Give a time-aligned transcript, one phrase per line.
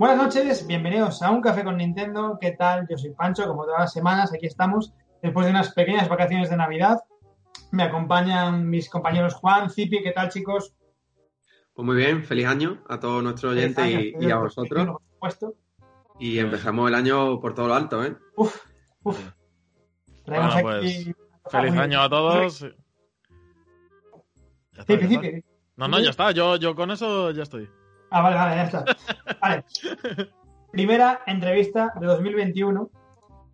[0.00, 2.38] Buenas noches, bienvenidos a Un Café con Nintendo.
[2.40, 2.88] ¿Qué tal?
[2.88, 6.56] Yo soy Pancho, como todas las semanas, aquí estamos después de unas pequeñas vacaciones de
[6.56, 7.00] Navidad.
[7.70, 10.74] Me acompañan mis compañeros Juan, Zipi, ¿qué tal chicos?
[11.74, 14.86] Pues muy bien, feliz año a todos nuestros oyentes y, a vosotros.
[14.86, 15.54] Por supuesto.
[16.18, 18.16] Y empezamos el año por todo lo alto, ¿eh?
[18.36, 18.56] Uf,
[19.02, 19.20] uf.
[20.24, 21.10] Bueno, pues,
[21.50, 22.64] feliz año a todos.
[25.76, 26.30] No, no, ya está.
[26.30, 27.68] Yo, yo con eso ya estoy.
[28.10, 28.84] Ah, vale, vale, ya está.
[29.40, 29.64] Vale.
[30.72, 32.90] Primera entrevista de 2021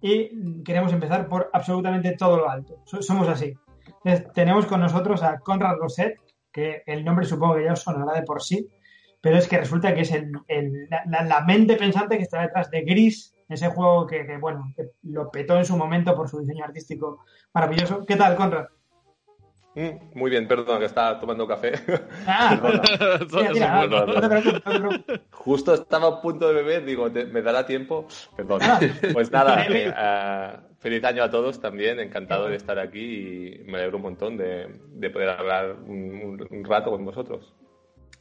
[0.00, 2.82] y queremos empezar por absolutamente todo lo alto.
[2.84, 3.54] Somos así.
[4.34, 6.18] tenemos con nosotros a Conrad Roset,
[6.52, 8.68] que el nombre supongo que ya os sonará de por sí,
[9.20, 10.32] pero es que resulta que es el,
[10.88, 15.30] la, mente pensante que está detrás de Gris, ese juego que, que, bueno, que lo
[15.30, 18.04] petó en su momento por su diseño artístico maravilloso.
[18.06, 18.66] ¿Qué tal, Conrad?
[19.76, 21.72] Mm, muy bien, perdón, que estaba tomando café.
[22.26, 22.58] Ah,
[25.30, 28.06] Justo estaba a punto de beber, digo, ¿me dará tiempo?
[28.36, 28.60] Perdón.
[28.62, 28.80] Ah.
[29.12, 33.78] Pues nada, eh, ah, feliz año a todos también, encantado de estar aquí y me
[33.78, 34.66] alegro un montón de,
[35.12, 37.54] poder hablar un, rato con vosotros.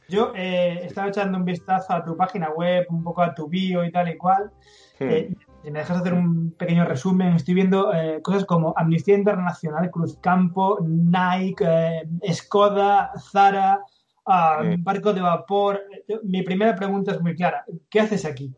[0.08, 3.82] Yo eh, estaba echando un vistazo a tu página web, un poco a tu bio
[3.82, 4.52] y tal y cual.
[5.00, 5.08] Hmm.
[5.08, 5.30] Eh,
[5.66, 10.78] si me dejas hacer un pequeño resumen, estoy viendo eh, cosas como Amnistía Internacional, Cruzcampo,
[10.80, 13.80] Nike, eh, Skoda, Zara,
[14.26, 15.82] ah, Barco de Vapor.
[16.22, 17.64] Mi primera pregunta es muy clara.
[17.90, 18.54] ¿Qué haces aquí?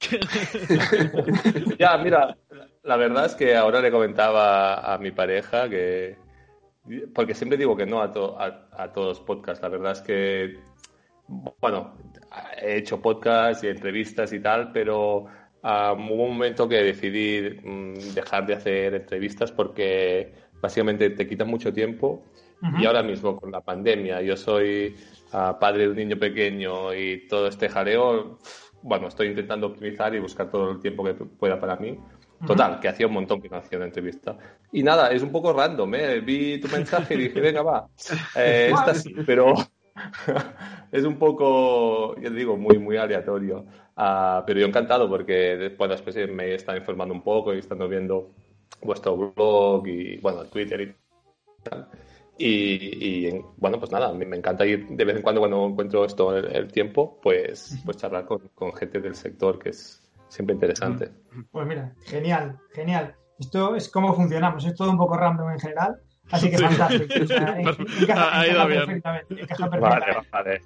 [1.78, 2.36] ya, mira,
[2.82, 6.18] la verdad es que ahora le comentaba a mi pareja que...
[7.14, 8.12] Porque siempre digo que no a,
[8.72, 9.62] a todos los podcasts.
[9.62, 10.58] La verdad es que,
[11.26, 11.94] bueno,
[12.60, 18.46] he hecho podcasts y entrevistas y tal, pero hubo un momento que decidí mm, dejar
[18.46, 22.24] de hacer entrevistas porque básicamente te quitan mucho tiempo
[22.78, 24.94] y ahora mismo con la pandemia, yo soy
[25.32, 28.38] ah, padre de un niño pequeño y todo este jaleo,
[28.82, 31.98] bueno, estoy intentando optimizar y buscar todo el tiempo que pueda para mí.
[32.46, 34.36] Total, que hacía un montón que no hacía una entrevista.
[34.72, 36.20] Y nada, es un poco random, ¿eh?
[36.20, 37.86] Vi tu mensaje y dije, venga, va.
[38.36, 39.54] Eh, esta sí, pero
[40.92, 43.64] es un poco, yo digo, muy, muy aleatorio.
[43.96, 47.88] Ah, pero yo encantado porque después, después me he estado informando un poco y estando
[47.88, 48.30] viendo
[48.82, 50.94] vuestro blog y, bueno, Twitter y
[51.62, 51.88] tal.
[52.42, 56.34] Y, bueno, pues nada, me, me, encanta ir de vez en cuando cuando encuentro esto
[56.34, 61.10] el, tiempo, pues, pues charlar con, con, gente del sector, que es siempre interesante.
[61.50, 63.14] Pues mira, genial, genial.
[63.38, 67.14] Esto es cómo funcionamos, es todo un poco random en general, así que fantástico.
[67.14, 69.80] encaja, perfectamente, encaja perfectamente.
[69.80, 70.60] Vale, vale.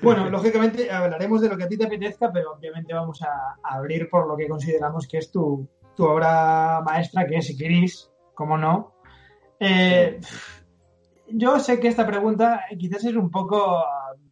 [0.00, 4.08] Bueno, lógicamente hablaremos de lo que a ti te apetezca, pero obviamente vamos a, abrir
[4.08, 8.94] por lo que consideramos que es tu, obra maestra, que es Gris, como no.
[9.58, 10.20] Eh,
[11.28, 13.84] yo sé que esta pregunta quizás es un poco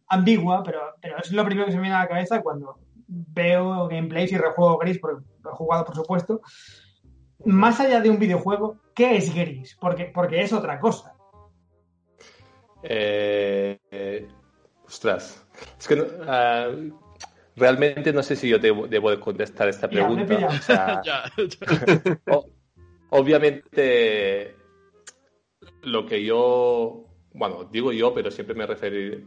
[0.07, 3.87] ambigua, pero, pero es lo primero que se me viene a la cabeza cuando veo
[3.87, 6.41] gameplays y rejuego Gris, porque lo he jugado por supuesto.
[7.45, 9.77] Más allá de un videojuego, ¿qué es Gris?
[9.79, 11.13] Porque, porque es otra cosa.
[12.83, 14.27] Eh, eh
[14.91, 15.41] Ostras,
[15.79, 16.69] es que ah,
[17.55, 20.37] realmente no sé si yo debo, debo contestar esta pregunta.
[23.09, 24.53] obviamente,
[25.83, 28.67] lo que yo, bueno, digo yo, pero siempre me,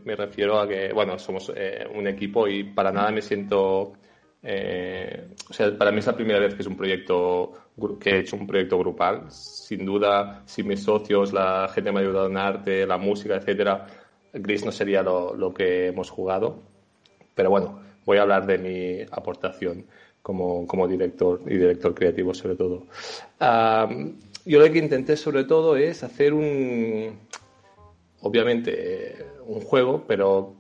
[0.05, 3.95] me refiero a que, bueno, somos eh, un equipo y para nada me siento,
[4.43, 7.53] eh, o sea, para mí es la primera vez que es un proyecto,
[8.01, 9.31] que he hecho un proyecto grupal.
[9.31, 13.87] Sin duda, si mis socios, la gente me ha ayudado en arte, la música, etcétera,
[14.35, 16.59] Gris no sería lo, que hemos jugado,
[17.35, 19.87] pero bueno, voy a hablar de mi aportación
[20.23, 22.87] como, director y director creativo sobre todo.
[24.45, 27.17] yo lo que intenté sobre todo es hacer un,
[28.23, 30.55] obviamente, un juego, pero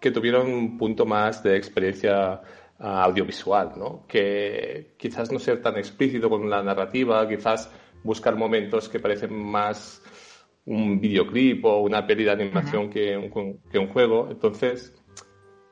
[0.00, 2.40] que tuviera un punto más de experiencia
[2.78, 4.04] audiovisual, ¿no?
[4.06, 7.70] Que quizás no ser tan explícito con la narrativa, quizás
[8.02, 10.02] buscar momentos que parecen más
[10.66, 14.28] un videoclip o una peli de animación que, un, que un juego.
[14.30, 14.94] Entonces,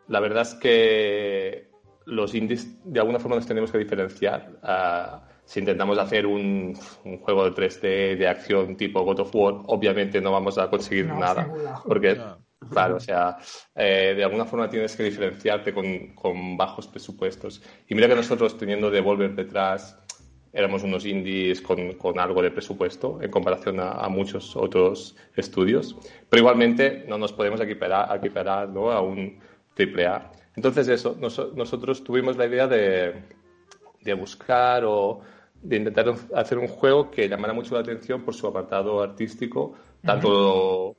[0.09, 1.69] la verdad es que
[2.07, 4.59] los indies de alguna forma nos tenemos que diferenciar.
[4.63, 9.55] Ah, si intentamos hacer un, un, juego de 3D de acción tipo God of War,
[9.67, 11.53] obviamente no vamos a conseguir nada.
[11.87, 12.19] Porque,
[12.71, 13.37] claro, o sea,
[13.75, 17.63] eh, de alguna forma tienes que diferenciarte con, con, bajos presupuestos.
[17.89, 19.99] Y mira que nosotros teniendo Devolver detrás,
[20.53, 25.97] éramos unos indies con, con algo de presupuesto en comparación a, muchos otros estudios,
[26.31, 28.91] pero igualmente no nos podemos equiparar, equiparar ¿no?
[28.91, 29.41] a un
[29.77, 30.31] AAA.
[30.57, 33.15] Entonces eso, nosotros tuvimos la idea de,
[34.01, 35.21] de buscar o
[35.61, 39.75] de intentar hacer un juego que llamara mucho la atención por su apartado artístico,
[40.05, 40.97] tanto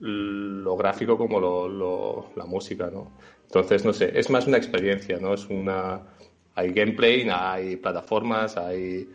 [0.00, 3.12] lo, gráfico como lo, la música, ¿no?
[3.44, 5.34] Entonces, no sé, es más una experiencia, ¿no?
[5.34, 6.02] Es una...
[6.54, 9.08] Hay gameplay, hay plataformas, hay,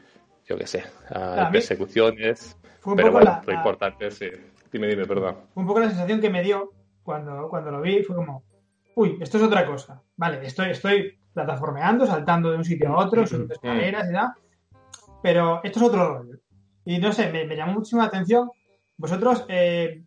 [0.45, 2.55] yo qué sé, hay persecuciones,
[2.95, 4.27] pero bueno, lo importante sí.
[4.71, 5.37] Dime, dime, perdón.
[5.55, 6.71] un poco la sensación que me dio
[7.03, 8.43] cuando, cuando lo vi, fue como,
[8.95, 10.01] uy, esto es otra cosa.
[10.15, 14.29] Vale, estoy, estoy plataformeando, saltando de un sitio a otro, subiendo escaleras y tal,
[15.21, 16.37] pero esto es otro rollo.
[16.85, 18.49] Y no sé, me, llamó muchísimo la atención.
[18.97, 20.03] ¿Vosotros eh,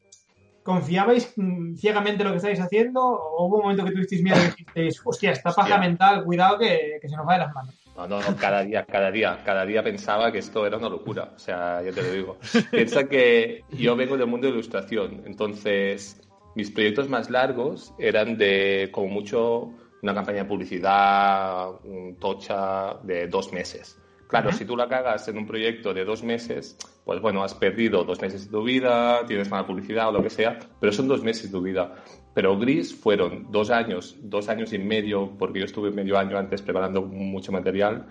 [0.64, 3.00] confiabais mm, ciegamente lo que estáis haciendo?
[3.00, 6.98] ¿O hubo un momento que tuvisteis miedo y dijisteis, hostia, esta paja mental, cuidado que,
[7.00, 7.74] se nos va de las manos?
[7.96, 11.32] No, no, no, cada día, cada día, cada día pensaba que esto era una locura.
[11.36, 12.38] O sea, ya te lo digo.
[12.72, 16.20] Piensa que yo vengo del mundo de ilustración, entonces
[16.56, 19.70] mis proyectos más largos eran de, como mucho,
[20.02, 24.00] una campaña de publicidad, un tocha de dos meses.
[24.34, 28.02] Claro, si tú la cagas en un proyecto de dos meses, pues bueno, has perdido
[28.02, 31.22] dos meses de tu vida, tienes mala publicidad o lo que sea, pero son dos
[31.22, 31.94] meses de tu vida.
[32.34, 36.62] Pero Gris fueron dos años, dos años y medio, porque yo estuve medio año antes
[36.62, 38.06] preparando mucho material,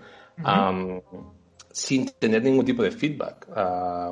[1.70, 3.46] sin tener ningún tipo de feedback.
[3.54, 4.10] Ah,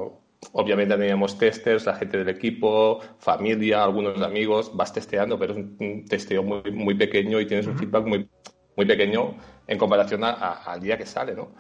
[0.53, 6.05] obviamente teníamos testers, la gente del equipo, familia, algunos amigos, vas testeando, pero es un
[6.07, 8.29] testeo muy, muy pequeño y tienes un feedback muy,
[8.77, 9.35] muy pequeño
[9.67, 11.55] en comparación al día que sale, ¿no?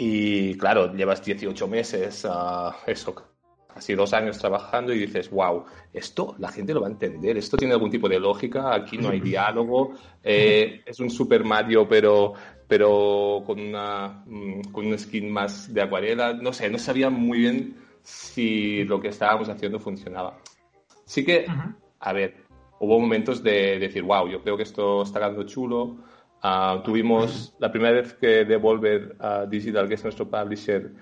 [0.00, 3.16] Y claro, llevas 18 meses, uh, eso,
[3.66, 7.56] casi dos años trabajando y dices, wow, esto la gente lo va a entender, esto
[7.56, 12.32] tiene algún tipo de lógica, aquí no hay diálogo, eh, es un Super Mario pero,
[12.68, 17.40] pero con, una, mm, con un skin más de acuarela, no sé, no sabía muy
[17.40, 20.38] bien si lo que estábamos haciendo funcionaba.
[21.06, 21.44] Sí que,
[21.98, 22.36] a ver,
[22.78, 25.96] hubo momentos de decir, wow, yo creo que esto está quedando chulo,
[26.42, 29.16] Ah, tuvimos la primera vez que Devolver
[29.48, 30.92] Digital, que es nuestro publisher,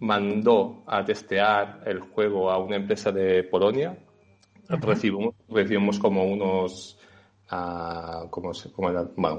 [0.00, 3.96] mandó a testear el juego a una empresa de Polonia.
[4.68, 6.98] recibimos, recibimos, como unos
[7.52, 8.52] uh, como,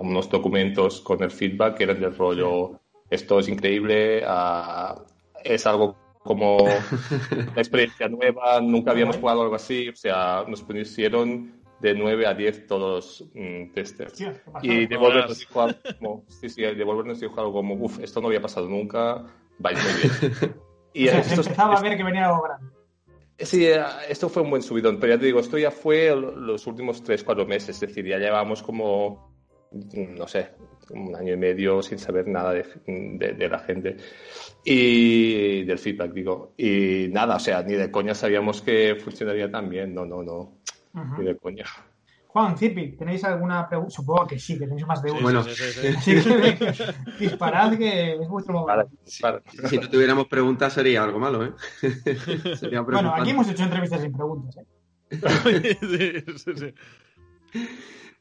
[0.02, 5.02] unos documentos con el feedback que eran del rollo esto es increíble, uh,
[5.44, 6.58] es algo como
[7.32, 12.34] una experiencia nueva, nunca habíamos jugado algo así, o sea, nos pusieron de 9 a
[12.34, 14.24] 10 todos mm, testers.
[14.62, 18.22] y Devolver nos dijo algo como, sí, sí, Devolver nos dijo algo como, uff, esto
[18.22, 19.26] no había pasado nunca,
[19.58, 20.56] vais muy bien.
[20.94, 22.82] y o sea, se empezaba a ver que venía algo grande.
[23.40, 26.68] Sí, eh, esto fue un buen subidón, pero ya te digo, esto ya fue los
[26.68, 29.34] últimos 3-4 meses, es decir, ya llevamos como,
[29.72, 30.52] no sé,
[30.92, 33.98] un año y medio sin saber nada de, de, la gente
[34.64, 36.54] y del feedback, digo.
[36.58, 40.62] Y nada, o sea, ni de coña sabíamos que funcionaría tan bien, no, no, no.
[40.94, 41.66] Ni de coña.
[42.32, 43.94] Juan, Zipi, ¿tenéis alguna pregunta?
[43.94, 45.22] Supongo que sí, que tenéis más de uno.
[45.22, 45.44] Bueno,
[47.20, 48.90] disparad que es vuestro momento.
[49.04, 51.54] Si no tuviéramos preguntas sería algo malo, ¿eh?
[52.86, 54.66] bueno, aquí hemos hecho entrevistas sin preguntas, ¿eh?
[56.38, 56.74] sí, sí,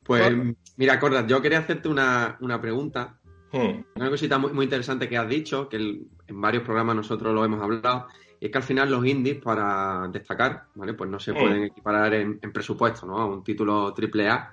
[0.03, 0.35] Pues
[0.77, 3.17] mira, Cordat, yo quería hacerte una, una pregunta.
[3.53, 3.85] Hmm.
[3.95, 7.63] Una cosita muy, muy, interesante que has dicho, que en varios programas nosotros lo hemos
[7.63, 8.07] hablado,
[8.41, 10.95] y es que al final los indies, para destacar, ¿vale?
[10.95, 13.19] Pues no se pueden equiparar en, presupuesto, ¿no?
[13.19, 14.51] A un título triple A.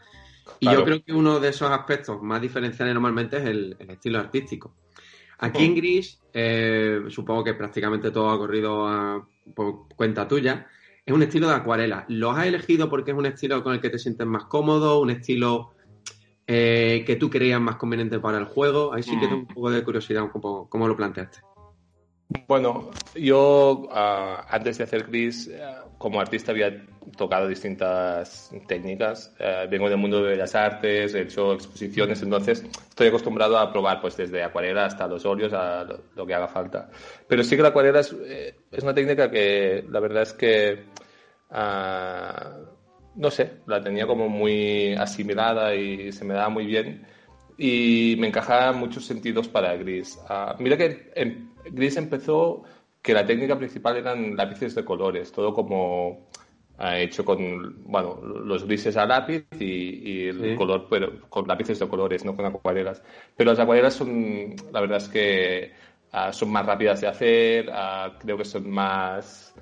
[0.59, 4.75] Y yo creo que uno de esos aspectos más diferenciales normalmente es el, estilo artístico.
[5.39, 5.75] Aquí en.
[5.75, 9.25] Gris, eh, supongo que prácticamente todo ha corrido
[9.55, 10.67] por cuenta tuya.
[11.05, 12.03] Es un estilo de acuarela.
[12.09, 14.99] ¿Lo has elegido porque es un estilo con el que te sientes más cómodo?
[14.99, 15.71] ¿Un estilo
[16.45, 18.93] eh, que tú creías más conveniente para el juego?
[18.93, 19.29] Ahí sí que mm.
[19.29, 21.39] tengo un poco de curiosidad, ¿cómo lo planteaste?
[22.47, 25.61] Bueno, yo ah, antes de hacer Gris, eh,
[25.97, 29.33] como artista había tocado distintas técnicas.
[29.39, 34.01] Eh, vengo del mundo de las artes, he hecho exposiciones, entonces estoy acostumbrado a probar
[34.01, 36.89] pues desde acuarela hasta los óleos, a lo, que haga falta.
[37.27, 40.83] Pero sí que la acuarela es, eh, una técnica que la verdad es que,
[41.51, 42.57] ah,
[43.15, 47.07] no sé, la tenía como muy asimilada y se me daba muy bien
[47.57, 50.19] y me encajaba en muchos sentidos para Gris.
[50.29, 52.63] Ah, mira que en, Gris empezó
[53.01, 56.27] que la técnica principal eran lápices de colores, todo como
[56.77, 61.87] ha hecho con, bueno, los grises a lápiz y, el color, pero con lápices de
[61.87, 63.01] colores, no con acuarelas.
[63.35, 65.71] Pero las acuarelas son, la verdad es que
[66.11, 69.55] ah, son más rápidas de hacer, ah, creo que son más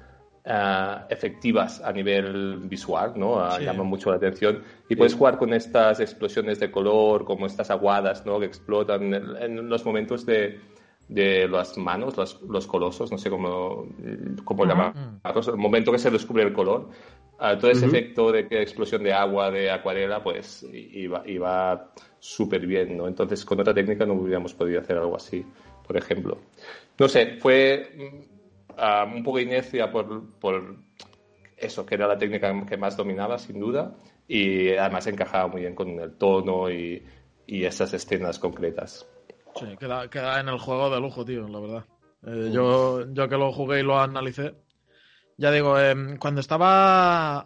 [0.46, 3.58] ah, efectivas a nivel visual, ¿no?
[3.60, 4.64] Llaman mucho la atención.
[4.90, 8.40] Y puedes jugar con estas explosiones de color, como estas aguadas, ¿no?
[8.40, 10.60] Que explotan en los momentos de
[11.08, 12.16] de las manos,
[12.48, 13.88] los, colosos, no sé cómo,
[14.44, 16.90] cómo llamarlos, el momento que se descubre el color,
[17.60, 22.98] todo ese efecto de que explosión de agua, de acuarela, pues iba, iba súper bien,
[22.98, 23.08] ¿no?
[23.08, 25.46] Entonces, con otra técnica no hubiéramos podido hacer algo así,
[25.86, 26.40] por ejemplo.
[26.98, 28.28] No sé, fue
[28.78, 30.78] mm, un poco inercia por, por
[31.58, 33.96] eso, que era la técnica que más dominaba, sin duda,
[34.28, 37.04] y además encajaba muy bien con el tono y,
[37.48, 39.08] y esas escenas concretas.
[39.56, 41.86] Sí, queda, queda en el juego de lujo, tío, la verdad.
[42.26, 44.56] Eh, yo, yo que lo jugué y lo analicé,
[45.38, 47.40] ya digo, em, cuando estaba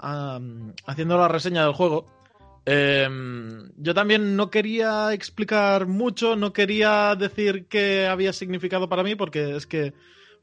[0.85, 2.05] haciendo la reseña del juego,
[2.65, 9.15] em, yo también no quería explicar mucho, no quería decir qué había significado para mí,
[9.15, 9.93] porque es que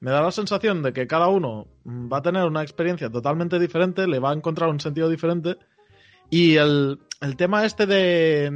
[0.00, 4.07] me da la sensación de que cada uno va a tener una experiencia totalmente diferente,
[4.07, 5.57] le va a encontrar un sentido diferente.
[6.31, 6.99] Y el,
[7.37, 8.50] tema este de,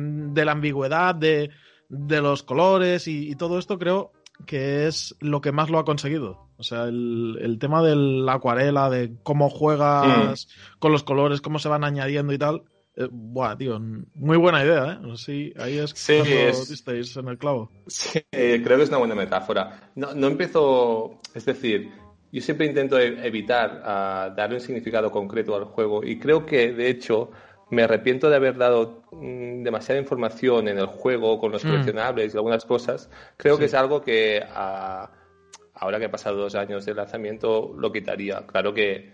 [0.45, 1.51] la ambigüedad, de,
[1.89, 4.13] los colores y, todo esto, creo
[4.47, 6.49] que es lo que más lo ha conseguido.
[6.57, 10.79] O sea, el, tema de la acuarela, de cómo juegas mm.
[10.79, 12.63] con los colores, cómo se van añadiendo y tal.
[13.01, 13.81] Eh, buah, tío,
[14.15, 15.17] muy buena idea, ¿eh?
[15.17, 17.17] Sí, ahí es sí, es...
[17.17, 17.71] en el clavo.
[17.87, 19.91] Sí, creo que es una buena metáfora.
[19.95, 21.91] No, no empiezo, es decir,
[22.31, 26.73] yo siempre intento e-, evitar uh, darle un significado concreto al juego y creo que,
[26.73, 27.31] de hecho,
[27.71, 31.69] me arrepiento de haber dado mm, demasiada información en el juego con los mm.
[31.69, 33.09] coleccionables y algunas cosas.
[33.39, 38.47] Creo que es algo que ahora que ha pasado dos años de lanzamiento lo quitaría.
[38.47, 39.11] Claro que,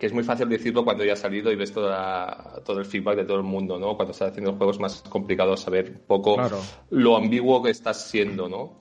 [0.00, 3.18] que es muy fácil decirlo cuando ya ha salido y ves toda, todo el feedback
[3.18, 3.94] de todo el mundo, ¿no?
[3.94, 6.36] Cuando estás haciendo juegos más complicados saber un poco
[6.90, 8.78] lo ambiguo que estás siendo, ¿no?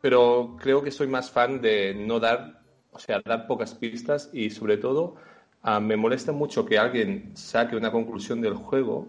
[0.00, 2.60] pero creo que soy más fan de no dar,
[2.92, 5.16] o sea, dar pocas pistas y sobre todo
[5.66, 9.08] Ah, me molesta mucho que alguien saque una conclusión del juego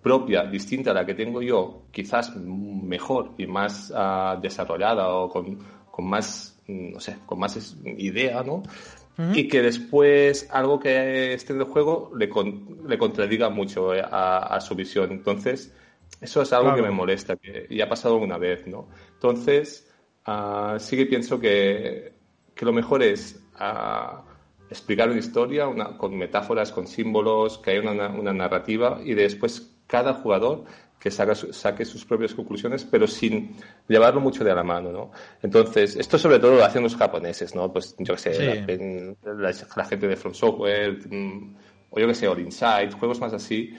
[0.00, 5.58] propia, distinta a la que tengo yo, quizás mejor y más ah, desarrollada o con,
[5.98, 8.62] más, mm, no sé, con más idea, ¿no?
[9.34, 12.30] Y que después algo que esté en el juego le,
[12.86, 15.10] le contradiga mucho eh, a, su visión.
[15.10, 15.74] Entonces,
[16.20, 18.88] eso es algo que me molesta, que ya ha pasado una vez, ¿no?
[19.14, 19.92] Entonces,
[20.26, 22.12] uh, sí que pienso que,
[22.54, 23.42] que lo mejor es
[24.70, 30.64] explicar una historia con metáforas, con símbolos, que haya una, narrativa y después cada jugador
[30.98, 35.10] que saque sus propias conclusiones, pero sin llevarlo mucho de la mano, ¿no?
[35.42, 37.72] Entonces, esto sobre todo lo hacen los japoneses, ¿no?
[37.72, 38.66] Pues yo qué sé,
[39.22, 41.56] la, gente de From Software, mm,
[41.90, 43.74] o yo qué sé, All Inside, juegos más así,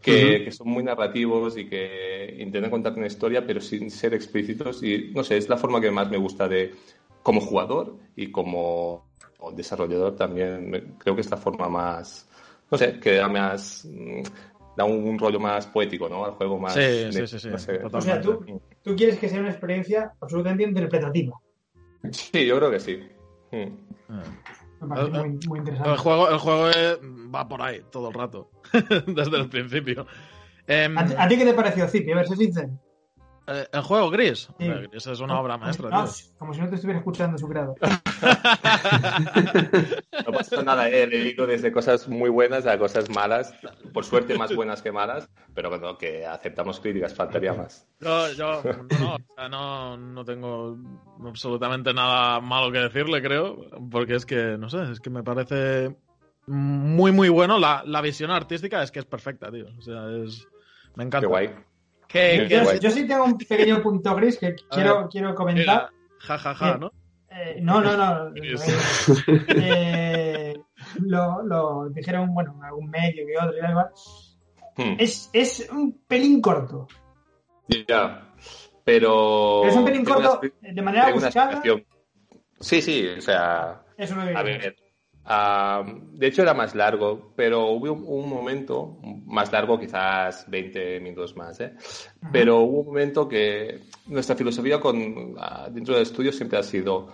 [0.00, 4.82] que, que, son muy narrativos y que intentan contar una historia, pero sin ser explícitos.
[4.82, 6.74] Y no sé, es la forma que más me gusta de
[7.22, 9.12] como jugador y como
[9.50, 12.28] desarrollador también creo que es la forma más,
[12.70, 14.22] no sé, que da más, mm,
[14.76, 16.24] da un, rollo más poético, ¿no?
[16.24, 16.74] Al juego más...
[16.74, 18.44] Sí, sí, sí, o sea, ¿tú,
[18.82, 21.38] tú, quieres que sea una experiencia absolutamente interpretativa.
[22.10, 23.00] Sí, yo creo que sí.
[23.52, 24.16] Mm.
[24.80, 25.92] Me parece muy, muy, interesante.
[25.92, 26.70] El juego, el juego
[27.34, 28.50] va por ahí todo el rato,
[29.06, 30.06] desde el principio.
[30.66, 32.12] Em, ¿A, ti qué te pareció, Zipi?
[32.12, 32.70] A ver, sé sincero.
[33.46, 34.48] Eh, ¿El juego Gris?
[34.58, 36.06] Gris es una obra maestra.
[36.38, 37.74] como si no te estuviera escuchando su grado.
[40.26, 43.52] no pasa nada, eh, le digo desde cosas muy buenas a cosas malas,
[43.92, 47.88] por suerte más buenas que malas, pero bueno, que aceptamos críticas, faltaría más.
[48.00, 48.62] Yo, yo
[49.50, 50.78] no, no, tengo
[51.26, 55.96] absolutamente nada malo que decirle, creo, porque es que, no sé, es que me parece
[56.46, 57.58] muy, muy bueno.
[57.58, 59.66] La, la visión artística es que es perfecta, tío.
[59.76, 60.46] O sea, es...
[60.94, 61.20] Me encanta.
[61.20, 61.50] Qué guay
[62.80, 65.90] yo, sí tengo un pequeño punto gris que quiero, quiero comentar.
[66.18, 66.92] Ja, ja, ja, ¿no?
[67.30, 68.32] Eh, no, no, no.
[69.48, 70.54] eh,
[71.00, 73.90] lo, lo, dijeron, bueno, algún medio que otro, y igual.
[74.76, 74.96] Hmm.
[74.98, 76.86] Es, es un pelín corto.
[77.86, 78.32] Ya,
[78.84, 79.64] pero...
[79.64, 81.62] es un pelín corto de manera buscada.
[82.60, 83.82] Sí, sí, o sea...
[83.96, 84.76] Eso no a ver,
[85.24, 91.60] de hecho era más largo, pero hubo un, momento, más largo quizás 20 minutos más,
[91.60, 91.74] ¿eh?
[92.32, 97.08] pero hubo un momento que nuestra filosofía con, ah, dentro del estudio siempre ha sido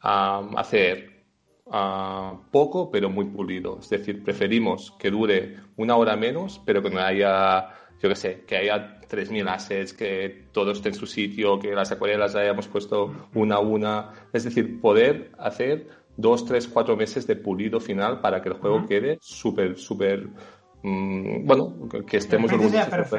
[0.00, 1.24] hacer
[1.70, 3.78] ah, poco pero muy pulido.
[3.80, 7.68] Es decir, preferimos que dure una hora menos, pero que no haya,
[8.00, 11.92] yo qué sé, que haya 3.000 assets, que todo esté en su sitio, que las
[11.92, 14.12] acuarelas hayamos puesto una a una.
[14.32, 18.86] Es decir, poder hacer dos, tres, cuatro meses de pulido final para que el juego
[18.86, 20.28] quede súper, súper,
[20.82, 23.12] mm, bueno, que estemos orgullosos.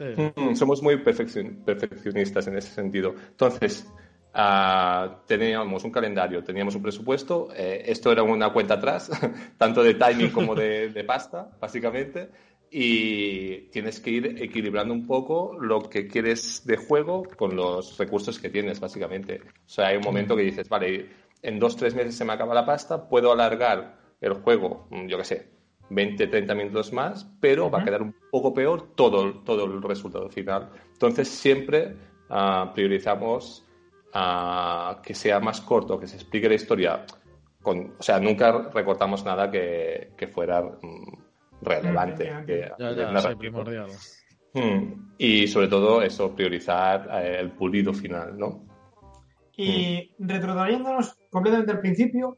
[0.00, 3.14] Mm, somos muy perfeccionistas en ese sentido.
[3.30, 3.86] Entonces,
[4.32, 9.10] ah, teníamos un calendario, teníamos un presupuesto, eh, esto era una cuenta atrás,
[9.58, 12.30] tanto de timing como de, pasta, básicamente,
[12.70, 18.38] y tienes que ir equilibrando un poco lo que quieres de juego con los recursos
[18.38, 19.42] que tienes, básicamente.
[19.66, 21.06] O sea, hay un momento que dices, vale,
[21.42, 25.18] en dos, tres meses se me acaba la pasta, puedo alargar el juego, mm, yo
[25.18, 25.50] qué sé,
[25.90, 30.28] 20, 30 minutos más, pero va a quedar un poco peor todo, todo el resultado
[30.30, 30.70] final.
[30.92, 31.96] Entonces, siempre
[32.30, 33.66] uh, priorizamos
[34.14, 37.04] uh, que sea más corto, que se explique la historia.
[37.60, 40.62] Con, o sea, nunca recortamos nada que, que fuera...
[40.62, 41.32] Mm,
[41.62, 42.30] relevante.
[42.46, 42.70] Que,
[43.38, 43.90] primordial.
[44.54, 45.14] Hmm.
[45.16, 48.66] Y sobre todo eso, priorizar eh, el pulido final, ¿no?
[49.56, 52.36] Y retrotrayéndonos completamente al principio,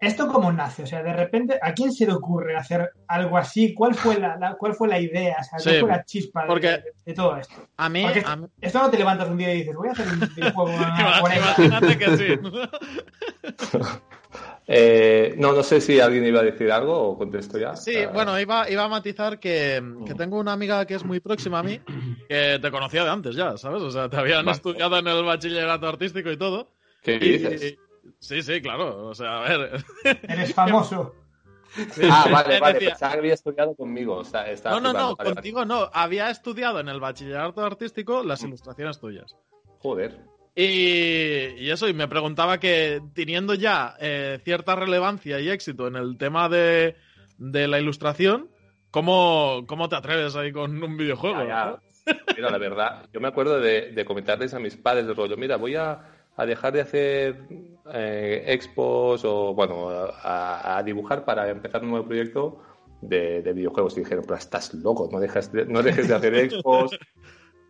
[0.00, 0.82] ¿esto cómo nace?
[0.82, 3.72] O sea, de repente, ¿a quién se le ocurre hacer algo así?
[3.72, 5.36] ¿Cuál fue la, cuál fue la idea?
[5.40, 7.54] O sea, ¿Cuál fue la chispa de, todo esto?
[7.76, 8.04] A mí,
[8.60, 10.72] Esto no te levantas un día y dices, voy a hacer un videojuego.
[10.76, 12.38] Imagínate que sí.
[14.72, 17.74] Eh, no, no sé si alguien iba a decir algo o contesto ya.
[17.74, 19.82] Sí, bueno, iba, iba a matizar que,
[20.16, 21.80] tengo una amiga que es muy próxima a mí,
[22.28, 23.82] que te conocía de antes ya, ¿sabes?
[23.82, 26.68] O sea, te habían estudiado en el bachillerato artístico y todo.
[27.02, 27.78] ¿Qué dices?
[28.18, 29.08] Sí, sí, claro.
[29.08, 29.84] O sea, a ver.
[30.22, 31.14] Eres famoso.
[32.10, 32.78] ah, vale, vale.
[32.78, 34.22] Pensaba que había estudiado conmigo.
[34.64, 35.90] no, no, no, contigo no.
[35.92, 39.36] Había estudiado en el bachillerato artístico las ilustraciones tuyas.
[39.78, 40.20] Joder.
[40.54, 46.18] Y, eso, y me preguntaba que teniendo ya eh, cierta relevancia y éxito en el
[46.18, 46.96] tema de,
[47.38, 48.50] la ilustración,
[48.90, 51.38] ¿cómo, ¿cómo, te atreves ahí con un videojuego?
[51.38, 55.76] Mira, la verdad, yo me acuerdo de, comentarles a mis padres de rollo, mira, voy
[55.76, 56.00] a,
[56.46, 57.46] dejar de hacer
[57.92, 62.62] eh, expos o, bueno, a, dibujar para empezar un nuevo proyecto
[63.00, 63.96] de, videojuegos.
[63.96, 66.98] Y dijeron, pero estás loco, no, dejes no dejes de hacer expos.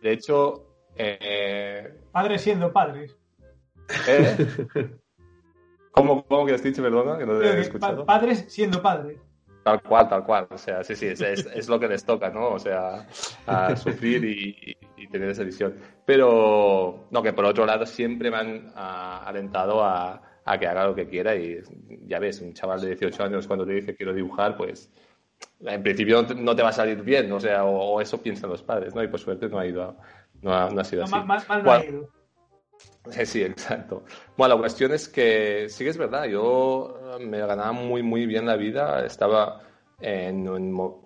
[0.01, 1.99] De hecho, eh...
[2.11, 3.15] Padres siendo padres.
[4.07, 4.37] ¿Eh?
[5.91, 7.17] ¿Cómo, ¿Cómo, que has dicho, perdona?
[7.17, 8.05] Que no te he escuchado.
[8.05, 9.19] padres siendo padres.
[9.63, 10.47] Tal cual, tal cual.
[10.49, 12.49] O sea, sí, sí, es, es, lo que les toca, ¿no?
[12.49, 13.07] O sea,
[13.45, 15.75] a sufrir y, y, tener esa visión.
[16.05, 20.95] Pero, no, que por otro lado siempre me han alentado a, a, que haga lo
[20.95, 21.59] que quiera y
[22.05, 24.91] ya ves, un chaval de 18 años cuando te dice quiero dibujar, pues
[25.59, 28.61] en principio no te va a salir bien, o sea, o, o eso piensan los
[28.61, 29.03] padres, ¿no?
[29.03, 29.95] Y por suerte no ha ido a,
[30.41, 31.13] no ha, sido así.
[31.25, 32.07] Más, mal
[33.25, 34.03] Sí, exacto.
[34.37, 38.25] Bueno, la cuestión es que sí que es verdad, yo eh, me ganaba muy, muy
[38.25, 39.61] bien la vida, estaba
[39.99, 40.47] en,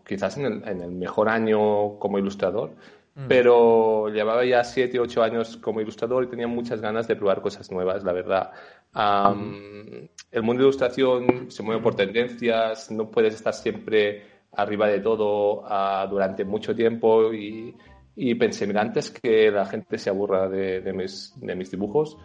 [0.05, 2.71] quizás en el, mejor año como ilustrador,
[3.15, 3.27] mm.
[3.27, 7.71] pero llevaba ya 7, 8 años como ilustrador y tenía muchas ganas de probar cosas
[7.71, 8.51] nuevas, la verdad.
[8.93, 10.05] Mm.
[10.31, 15.63] El mundo de ilustración se mueve por tendencias, no puedes estar siempre arriba de todo
[15.63, 17.75] uh, durante mucho tiempo y
[18.15, 22.17] y pensé, mira, antes que la gente se aburra de, de, mis, de mis, dibujos,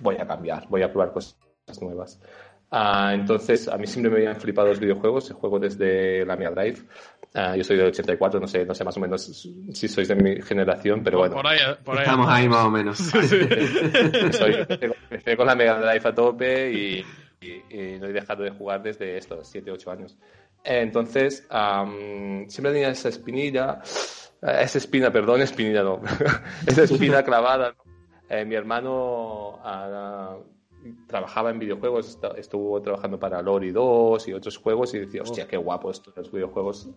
[0.00, 1.36] voy a cambiar, voy a probar cosas
[1.82, 2.20] nuevas.
[2.70, 6.78] Ah, entonces, a mí siempre me habían flipado los videojuegos, juego desde la Mega Drive.
[7.34, 9.22] Ah, yo soy del 84, no sé, no sé más o menos
[9.72, 11.36] si sois de mi generación, pero bueno.
[11.36, 11.58] Por ahí,
[11.98, 12.98] Estamos ahí más o menos.
[14.32, 14.54] soy,
[15.10, 17.04] empecé con la Mega Drive a tope y,
[18.00, 20.16] no he dejado de jugar desde estos 7, 8 años.
[20.64, 21.46] Entonces,
[22.48, 23.80] siempre tenía esa espinilla
[24.42, 26.00] eh, esa espina, perdón, espinilla no,
[26.66, 27.74] esa espina clavada.
[28.28, 30.36] Eh, mi hermano ah,
[31.06, 35.56] trabajaba en videojuegos, estuvo trabajando para Lori 2 y otros juegos y decía, hostia, qué
[35.56, 36.90] guapo esto los videojuegos.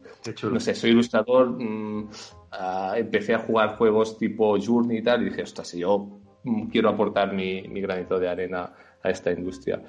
[0.43, 2.09] No sé, soy ilustrador, mm,
[2.51, 6.67] ah, empecé a jugar juegos tipo Journey y tal y dije, ostras, si yo mm,
[6.67, 9.81] quiero aportar mi, mi, granito de arena a esta industria.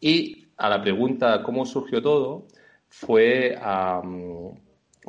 [0.00, 2.46] Y a la pregunta, ¿cómo surgió todo?
[2.88, 3.56] Fue...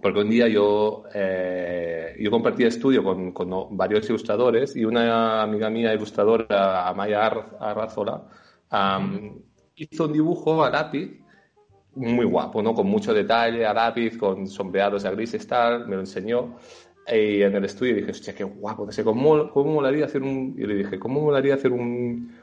[0.01, 5.69] Porque un día yo, eh, yo compartí estudio con, con, varios ilustradores y una amiga
[5.69, 7.27] mía ilustradora, Amaya
[7.59, 8.23] Arrazola,
[9.75, 11.19] hizo un dibujo a lápiz
[11.95, 12.73] muy guapo, ¿no?
[12.73, 16.55] Con mucho detalle, a lápiz, con sombreados a grises, tal, me lo enseñó.
[17.07, 20.55] Y en el estudio dije, hostia, qué guapo, no sé, ¿cómo, cómo molaría hacer un...
[20.57, 22.35] Y le dije, ¿cómo molaría hacer un,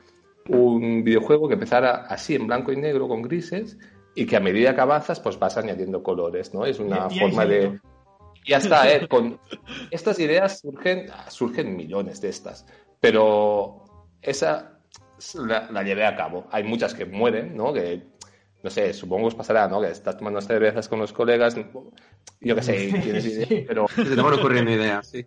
[0.49, 3.79] un videojuego que empezara así, en blanco y negro, con grises,
[4.17, 6.65] y que a medida que avanzas, pues vas añadiendo colores, ¿no?
[6.65, 7.79] Es una forma de...
[8.47, 9.07] Ya está, ¿eh?
[9.11, 9.39] Con
[9.91, 12.65] estas ideas surgen, surgen millones de estas,
[12.99, 13.85] pero
[14.23, 14.81] esa
[15.35, 16.47] la, llevé a cabo.
[16.51, 17.75] Hay muchas que mueren, ¿no?
[17.75, 18.05] Que,
[18.63, 19.83] no sé, supongo os pasará, ¿no?
[19.83, 21.55] Que estás tomando cervezas con los colegas,
[22.41, 23.87] yo qué sé, tienes ideas, pero...
[23.87, 25.27] Se te van ocurriendo ideas, sí.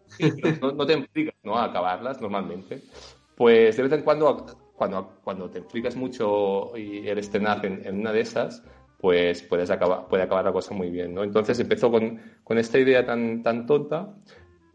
[0.62, 1.56] No, no, te implicas, ¿no?
[1.56, 2.82] A acabarlas normalmente.
[3.36, 7.99] Pues de vez en cuando, cuando, cuando te implicas mucho y eres tenaz en, en
[7.99, 8.63] una de esas,
[8.99, 11.23] pues puedes acabar, puede acabar la cosa muy bien, ¿no?
[11.23, 14.13] Entonces empezó con, con esta idea tan, tan tonta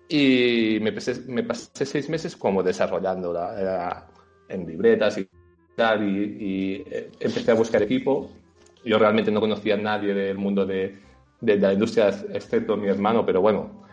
[0.08, 0.92] y me,
[1.28, 4.06] me pasé seis meses como desarrollándola
[4.48, 5.28] en libretas y
[5.76, 8.30] tal, y, y, eh, empecé a buscar equipo.
[8.84, 10.98] Yo realmente no conocía a nadie del mundo de,
[11.40, 13.84] de, la industria, excepto mi hermano, pero bueno,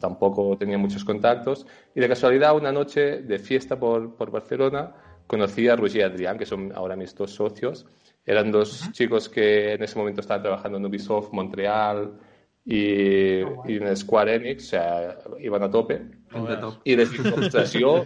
[0.00, 1.66] tampoco tenía muchos contactos.
[1.94, 4.94] Y de casualidad, una noche de fiesta por, por Barcelona,
[5.26, 7.86] conocí a Roger y Adrián, que son ahora mis dos socios.
[8.28, 12.12] Eran dos chicos que en ese momento estaban trabajando en Ubisoft Montreal
[12.62, 16.02] y, oh, y, en Square Enix, o sea, iban a tope.
[16.84, 18.04] y les dije, yo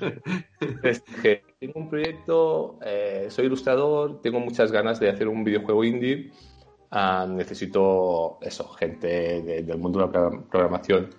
[1.59, 6.31] tengo un proyecto, eh, soy ilustrador, tengo muchas ganas de hacer un videojuego indie,
[6.93, 11.11] ah, necesito eso, gente del mundo de la programación.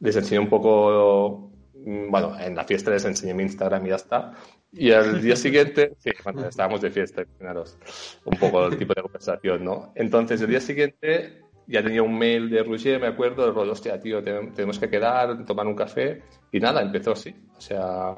[0.00, 1.45] Les enseñé un poco,
[2.20, 4.32] bueno, en la fiesta les enseñé mi Instagram y ya está.
[4.72, 7.78] Y al día siguiente, sí, bueno, estábamos de fiesta, imaginaros
[8.24, 9.92] un poco el tipo de conversación, ¿no?
[9.94, 14.22] Entonces, el día siguiente ya tenía un mail de Roger, me acuerdo, de hostia, tío,
[14.22, 16.22] tenemos que quedar, tomar un café.
[16.52, 17.34] Y nada, empezó así.
[17.56, 18.14] O sea,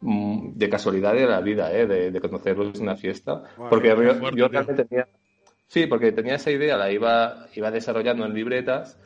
[0.00, 1.86] mm, de casualidad de la vida, ¿eh?
[1.86, 3.42] de, conocerlos en una fiesta.
[3.56, 3.88] porque
[4.34, 5.08] yo, realmente tenía.
[5.66, 8.98] Sí, porque tenía esa idea, la iba, iba desarrollando en libretas,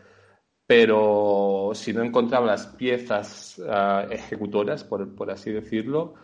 [0.66, 6.14] pero si no encontraba las piezas ah, ejecutoras, por, por, así decirlo,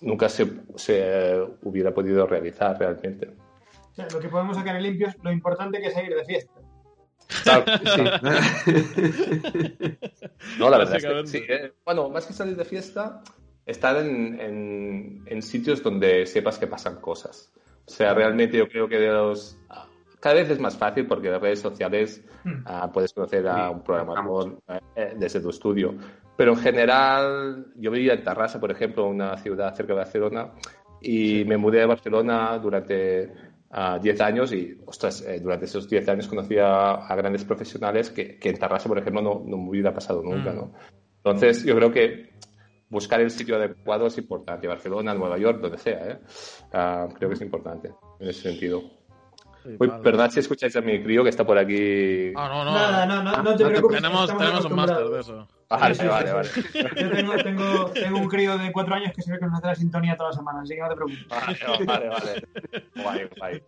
[0.00, 0.46] nunca se,
[0.76, 3.34] se hubiera podido realizar realmente
[3.96, 6.52] lo que podemos sacar en limpio es lo importante que es salir de fiesta.
[10.58, 11.42] no, la verdad es que sí.
[11.48, 11.72] ¿eh?
[11.84, 13.22] Bueno, más que salir de fiesta,
[13.64, 17.52] estar en, en, sitios donde sepas que pasan cosas.
[17.86, 19.58] O sea, realmente yo creo que de los...
[20.24, 22.62] Cada vez es más fácil porque en redes sociales hmm.
[22.64, 24.58] ah, puedes conocer a un programador
[24.96, 25.94] eh, desde tu estudio.
[26.34, 30.52] Pero en general, yo vivía en Tarrasa, por ejemplo, una ciudad cerca de Barcelona,
[31.02, 33.34] y me mudé a Barcelona durante
[33.70, 38.38] a 10 años y, ostras, eh, durante esos 10 años conocí a, grandes profesionales que,
[38.38, 40.56] que, en Tarrasa, por ejemplo, no, no me hubiera pasado nunca, mm.
[40.56, 40.72] ¿no?
[41.18, 42.30] Entonces, yo creo que
[42.88, 44.68] buscar el sitio adecuado es importante.
[44.68, 46.18] Barcelona, Nueva York, donde sea, ¿eh?
[46.72, 49.03] Ah, creo que es importante en ese sentido.
[49.64, 52.32] Uy, perdón si escucháis a mi crío que está por aquí.
[52.36, 52.74] Ah, no, no.
[52.74, 53.96] Nada, no, no, no te preocupes.
[53.96, 55.48] Tenemos, tenemos un máster de eso.
[55.68, 56.48] Vale, vale, vale.
[56.74, 59.66] Yo tengo, tengo, tengo, un crío de cuatro años que se ve que nos hace
[59.66, 61.28] la sintonía todas las semanas, así que no te preocupes.
[61.28, 62.48] Vale, vale, vale.
[62.94, 63.62] Guay, guay.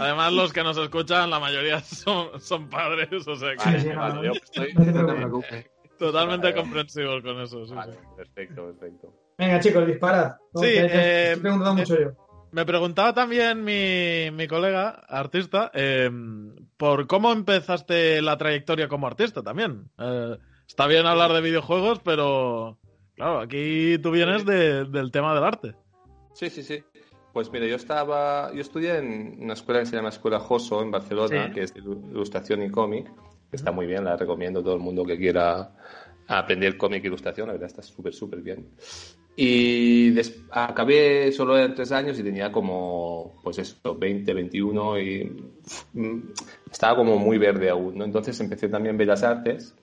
[0.00, 3.78] Además, los que nos escuchan, la mayoría son, son padres, o sea que...
[3.78, 4.72] Sí, sí, no, yo estoy...
[4.74, 5.66] no te preocupes.
[5.98, 7.66] Totalmente comprensible con eso.
[7.66, 9.12] Sí, vale, perfecto, perfecto.
[9.38, 10.36] Venga, chicos, disparad.
[10.54, 12.25] Sí, eh, he preguntado mucho yo.
[12.52, 16.10] Me preguntaba también mi, mi colega, artista, eh,
[16.76, 19.90] por cómo empezaste la trayectoria como artista también.
[19.98, 22.78] Eh, está bien hablar de videojuegos, pero
[23.14, 25.74] claro, aquí tú vienes de, del tema del arte.
[26.34, 26.82] Sí, sí, sí.
[27.32, 30.90] Pues mira, yo estaba, yo estudié en una escuela que se llama Escuela Joso en
[30.90, 33.10] Barcelona, que es de ilustración y cómic.
[33.52, 35.70] Está muy bien, la recomiendo a todo el mundo que quiera
[36.28, 38.70] aprender cómic e ilustración, la verdad está súper, súper bien.
[39.38, 40.18] Y
[40.50, 45.24] acabé solo en tres años y tenía como, pues eso, 20, 21 y
[45.92, 46.18] mm,
[46.70, 48.04] estaba como muy verde aún, ¿no?
[48.04, 49.74] Entonces empecé también Bellas Artes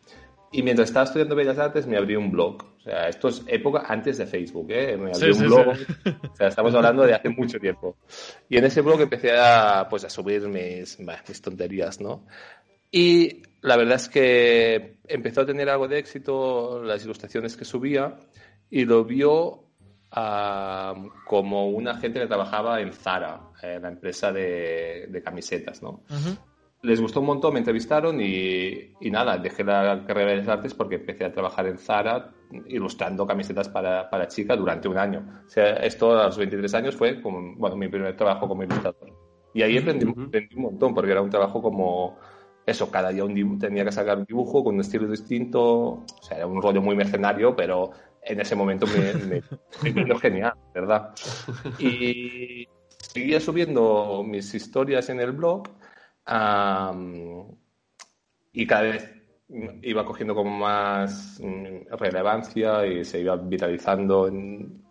[0.51, 2.63] y mientras estaba estudiando Bellas Artes me abrí un blog.
[2.63, 4.97] O sea, esto es época antes de Facebook, ¿eh?
[4.97, 5.67] Me abrí un blog.
[6.31, 7.97] O sea, estamos hablando de hace mucho tiempo.
[8.49, 12.25] Y en ese blog empecé a, pues, a subir mis, mis tonterías, ¿no?
[12.91, 18.17] Y la verdad es que empezó a tener algo de éxito las ilustraciones que subía
[18.73, 19.65] y lo vio
[20.11, 20.95] ah,
[21.27, 26.01] como una gente que trabajaba en Zara, eh, la empresa de, camisetas, ¿no?
[26.81, 30.73] Les gustó un montón, me entrevistaron y, y, nada, dejé la carrera de las artes
[30.73, 32.31] porque empecé a trabajar en Zara
[32.67, 35.43] ilustrando camisetas para, para chica durante un año.
[35.45, 39.13] O sea, esto a los 23 años fue como, bueno, mi primer trabajo como ilustrador.
[39.53, 42.17] Y ahí aprendí, aprendí un montón porque era un trabajo como
[42.65, 46.37] eso, cada día un tenía que sacar un dibujo con un estilo distinto, o sea,
[46.37, 47.91] era un rollo muy mercenario, pero
[48.25, 49.41] en ese momento me,
[49.93, 51.13] me, genial, ¿verdad?
[51.79, 55.67] Y seguía subiendo mis historias en el blog
[58.53, 59.13] y cada vez
[59.81, 64.83] iba cogiendo como más mm, relevancia y se iba viralizando en,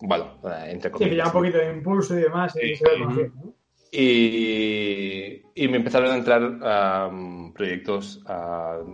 [0.00, 1.10] bueno, entre comillas.
[1.10, 2.56] Sí, ya un poquito de impulso y demás.
[2.56, 2.74] Y,
[3.98, 8.22] y, me empezaron a entrar proyectos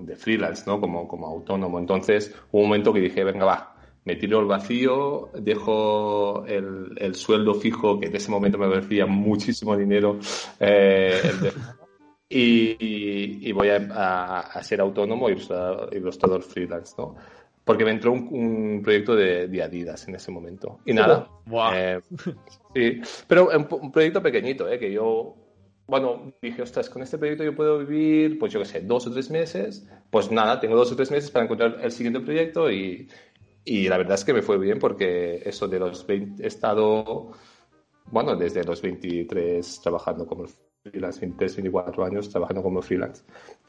[0.02, 0.80] de freelance, ¿no?
[0.80, 1.78] Como, como autónomo.
[1.78, 7.14] Entonces hubo un momento que dije, venga, va, me tiro al vacío, dejo el, el,
[7.14, 10.18] sueldo fijo, que en ese momento me parecía muchísimo dinero,
[10.60, 11.20] eh,
[12.28, 17.16] y, y, voy a, a, ser autónomo y ilustrador, freelance, ¿no?
[17.64, 20.81] Porque me entró un, proyecto de, de, Adidas en ese momento.
[20.85, 21.29] Y nada.
[21.75, 22.01] Eh,
[22.75, 24.79] sí, pero un, un, proyecto pequeñito, ¿eh?
[24.79, 25.37] Que yo,
[25.87, 29.12] bueno, dije, ostras, con este proyecto yo puedo vivir, pues yo qué sé, dos o
[29.12, 29.87] tres meses.
[30.11, 33.09] Pues nada, tengo dos o tres meses para encontrar el siguiente proyecto y,
[33.64, 37.31] y la verdad es que me fue bien porque eso de los 20, he estado,
[38.07, 40.46] bueno, desde los 23 trabajando como
[40.83, 43.22] freelance, 23, 24 años trabajando como freelance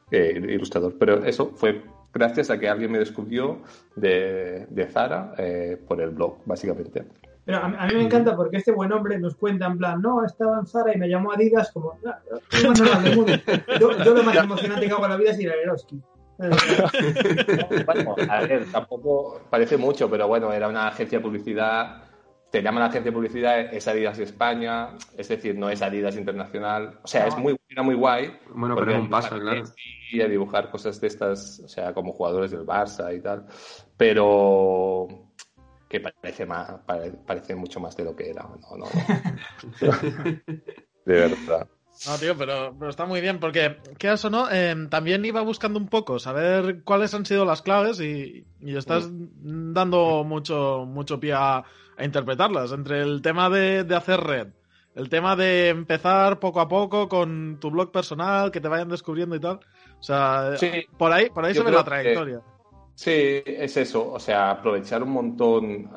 [0.10, 0.98] eh, ilustrador.
[0.98, 3.62] Pero eso fue gracias a que alguien me descubrió
[3.96, 7.06] de, de Zara eh, por el blog, básicamente.
[7.46, 10.60] Pero a, mí me encanta porque este buen hombre nos cuenta en plan, no, estaba
[10.60, 12.14] en Zara y me llamó Adidas como, no,
[13.80, 16.02] yo, yo, lo más emocionante que hago en la vida es ir a Eroski.
[17.86, 22.04] bueno, a ver, tampoco parece mucho, pero bueno, era una agencia de publicidad
[22.54, 27.00] te llama la agencia de publicidad, es Adidas España, es decir, no es Adidas Internacional.
[27.02, 28.32] O sea, es muy, era muy guay.
[28.54, 29.64] Bueno, pero es un paso, claro.
[30.14, 33.48] Y a dibujar cosas de estas, o sea, como jugadores del Barça y tal.
[33.98, 35.08] Pero
[35.90, 36.72] que parece más,
[37.26, 38.44] parece mucho más de lo que era.
[38.44, 38.86] No, no,
[41.06, 41.68] de verdad.
[42.08, 44.52] No, tío, pero, pero, está muy bien porque, ¿qué o no?
[44.52, 49.10] Eh, también iba buscando un poco, saber cuáles han sido las claves y, y estás
[49.12, 51.64] dando mucho, mucho pie a,
[51.98, 52.72] a interpretarlas.
[52.72, 54.48] Entre el tema de, de, hacer red,
[54.96, 59.36] el tema de empezar poco a poco con tu blog personal, que te vayan descubriendo
[59.36, 59.60] y tal.
[60.04, 60.52] O sea,
[60.98, 62.42] por ahí, por ahí se ve la trayectoria.
[62.94, 64.12] Sí, es eso.
[64.12, 65.90] O sea, aprovechar un montón.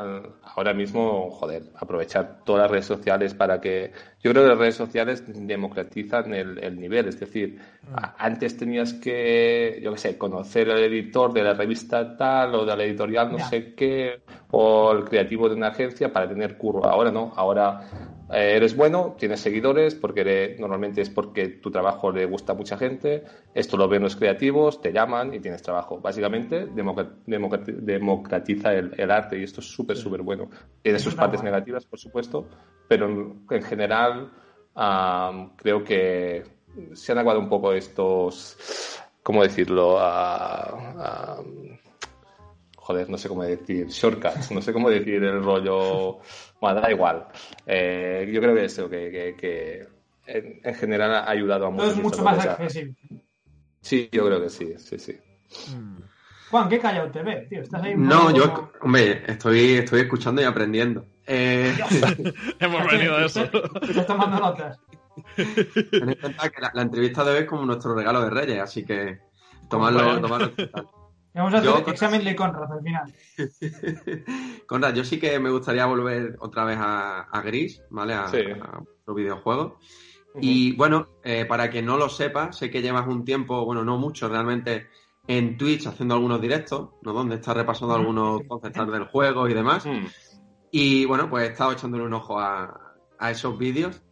[0.45, 3.91] Ahora mismo, joder, aprovechar todas las redes sociales para que.
[4.23, 7.09] Yo creo que las redes sociales democratizan el, nivel.
[7.09, 7.95] Es decir, mm.
[8.17, 12.77] antes tenías que, yo qué sé, conocer al editor de la revista tal o de
[12.77, 14.21] la editorial no sé qué,
[14.53, 16.85] o el creativo de una agencia para tener curro.
[16.87, 17.33] Ahora no.
[17.35, 22.77] Ahora eres bueno, tienes seguidores, porque normalmente es porque tu trabajo le gusta a mucha
[22.77, 26.01] gente, esto lo ven los creativos, te llaman y tienes trabajo.
[26.01, 30.51] Básicamente democratiza el, arte y esto es súper, súper bueno.
[30.83, 32.49] Tiene sus partes negativas, por supuesto,
[32.89, 34.33] pero en, general
[35.57, 36.45] creo que
[36.95, 39.99] se han aguado un poco estos, ¿cómo decirlo?
[42.87, 46.21] Joder, no sé cómo decir, shortcuts, no sé cómo decir el rollo,
[46.61, 47.27] bueno, da igual.
[47.67, 49.89] Eh, yo creo que eso, que, que,
[50.25, 51.97] en, general ha ayudado a muchos.
[51.97, 52.95] es mucho más accesible.
[53.81, 55.17] Sí, yo creo que sí, sí, sí.
[55.75, 55.99] Mm.
[56.51, 57.63] Juan, qué callado te ves, tío.
[57.63, 61.05] ¿Estás ahí no, yo, hombre, estoy, estoy escuchando y aprendiendo.
[61.27, 61.77] Eh...
[62.61, 63.51] Hemos venido de eso.
[63.83, 64.79] Estás tomando notas.
[65.35, 68.85] Ten en cuenta que la, entrevista de hoy es como nuestro regalo de Reyes, así
[68.85, 69.19] que
[69.69, 70.53] tomarlo, tomarlo
[71.37, 73.15] Vamos a hacer yo, examen de Conrad al final.
[74.67, 78.15] Conrad, yo sí que me gustaría volver otra vez a, Gris, ¿vale?
[78.15, 78.39] A, sí.
[78.39, 79.79] a videojuego.
[80.41, 83.99] Y bueno, eh, para quien no lo sepa, sé que llevas un tiempo, bueno, no
[83.99, 84.87] mucho realmente,
[85.27, 87.13] en Twitch haciendo algunos directos, ¿no?
[87.13, 89.85] Donde estás repasando algunos conceptos del juego y demás.
[89.85, 90.07] Mm.
[90.71, 94.03] Y bueno, pues he estado echándole un ojo a, a esos vídeos.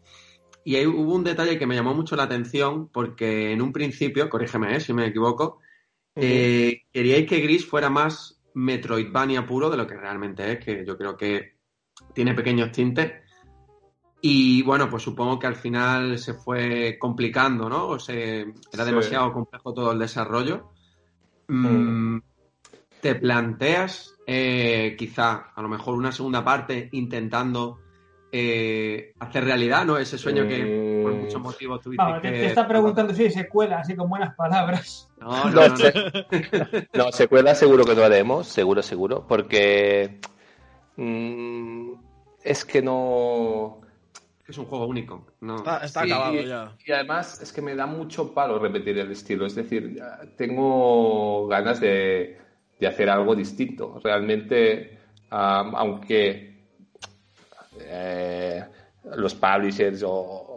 [0.63, 4.29] Y ahí hubo un detalle que me llamó mucho la atención porque en un principio,
[4.29, 5.61] corrígeme eh, si me equivoco,
[6.15, 10.97] eh, queríais que Gris fuera más Metroidvania puro de lo que realmente es, que yo
[10.97, 11.57] creo que
[12.13, 13.13] tiene pequeños tintes.
[14.21, 17.89] Y bueno, pues supongo que al final se fue complicando, ¿no?
[17.89, 20.71] O sea, era demasiado complejo todo el desarrollo.
[21.49, 22.19] Mm,
[23.03, 27.84] ¿Te planteas eh, quizá a lo mejor una segunda parte intentando
[28.37, 29.97] eh, hacer realidad, ¿no?
[29.97, 32.05] Ese sueño que por muchos motivos tuviste.
[32.21, 32.31] que...
[32.33, 35.09] te, está preguntando si hay secuela, así con buenas palabras.
[35.21, 35.75] No, no, no,
[36.95, 37.13] no.
[37.13, 40.19] secuela seguro que no haremos, seguro, seguro, porque
[40.97, 41.93] mm,
[42.43, 43.83] es que no.
[44.49, 45.25] Es un juego único.
[45.41, 45.59] No.
[45.81, 46.77] Está, acabado ya.
[46.85, 49.47] Y además es que me da mucho palo repetir el estilo.
[49.47, 50.03] Es decir,
[50.37, 52.37] tengo ganas de,
[52.81, 54.01] de hacer algo distinto.
[54.03, 54.99] Realmente,
[55.31, 56.54] aunque
[57.81, 58.65] eh,
[59.17, 60.51] los publishers o,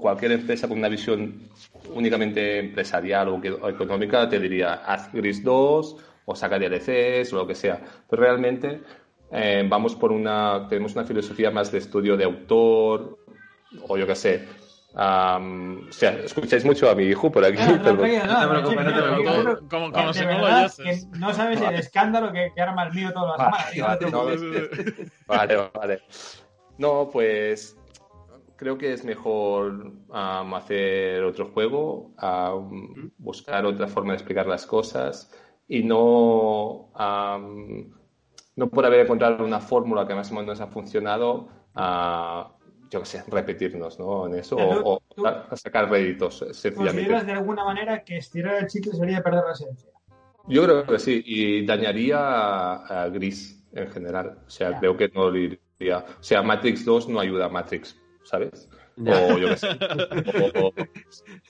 [0.00, 1.48] cualquier empresa con una visión
[1.94, 7.54] únicamente empresarial o, económica te diría haz Gris 2 o saca DLCs o lo que
[7.54, 7.80] sea.
[8.08, 8.80] Pero realmente
[9.30, 13.18] eh, vamos por una, tenemos una filosofía más de estudio de autor
[13.88, 14.48] o yo qué sé.
[14.94, 17.58] o sea, escucháis mucho a mi hijo por aquí.
[21.18, 23.98] no sabes el escándalo que, arma el mío todas las semanas.
[25.26, 26.02] vale, vale.
[26.78, 27.76] No, pues
[28.56, 32.12] creo que es mejor hacer otro juego,
[33.18, 35.32] buscar otra forma de explicar las cosas
[35.66, 36.92] y no,
[38.56, 43.24] no por haber encontrado una fórmula que más o menos ha funcionado, yo qué sé,
[43.26, 44.26] repetirnos ¿no?
[44.26, 45.02] en eso o,
[45.54, 46.92] sacar réditos sencillamente.
[46.92, 49.90] ¿Consideras de alguna manera que estirar el chicle sería perder la esencia?
[50.48, 52.18] Yo creo que sí, y dañaría
[52.74, 54.38] a, Gris en general.
[54.46, 55.58] O sea, creo que no le
[55.90, 58.68] o sea, Matrix 2 no ayuda a Matrix, ¿sabes?
[58.96, 59.68] O yo qué sé.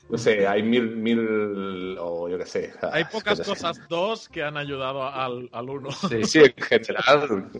[0.08, 2.72] no sé, hay mil, mil, o yo qué sé.
[2.92, 5.90] Hay pocas cosas dos que han ayudado al, uno.
[5.90, 7.50] Sí, sí en general.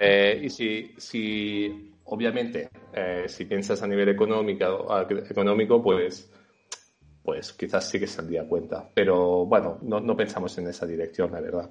[0.00, 4.88] Eh, y si, si obviamente, eh, si piensas a nivel económico,
[5.28, 6.30] económico pues,
[7.22, 8.88] pues quizás sí que saldría cuenta.
[8.94, 11.70] Pero bueno, no, no pensamos en esa dirección, la verdad.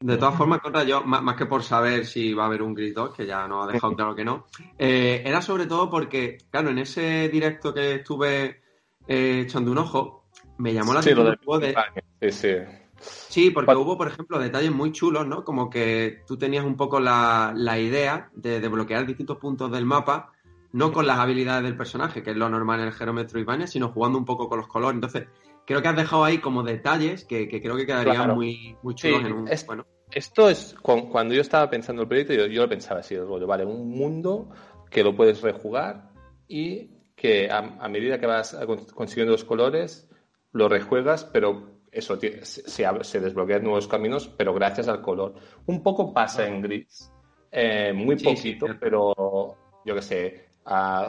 [0.00, 2.94] De todas formas, contra yo, más, que por saber si va a haber un Grid
[2.94, 4.46] 2, que ya nos ha dejado claro que no,
[4.78, 8.60] eh, era sobre todo porque, claro, en ese directo que estuve
[9.06, 10.28] eh, echando un ojo,
[10.58, 11.38] me llamó la atención.
[12.20, 12.48] Sí, sí.
[12.98, 15.44] Sí, porque hubo, por ejemplo, detalles muy chulos, ¿no?
[15.44, 20.32] Como que tú tenías un poco la, idea de desbloquear distintos puntos del mapa,
[20.72, 23.88] no con las habilidades del personaje, que es lo normal en el Gerómetro Ibanez, sino
[23.88, 24.94] jugando un poco con los colores.
[24.94, 25.28] Entonces,
[25.66, 29.32] creo que has dejado ahí como detalles que, creo que quedarían muy, muy chulos en
[29.32, 29.50] un.
[29.66, 29.86] bueno.
[30.10, 34.50] Esto es cuando yo estaba pensando el proyecto, yo, lo pensaba así, vale, un mundo
[34.88, 36.10] que lo puedes rejugar
[36.46, 38.56] y que a medida que vas
[38.94, 40.08] consiguiendo los colores,
[40.52, 45.34] lo rejuegas, pero eso se, desbloquean nuevos caminos, pero gracias al color.
[45.66, 47.10] Un poco pasa en Gris,
[47.50, 50.48] eh, muy poquito, pero yo qué sé,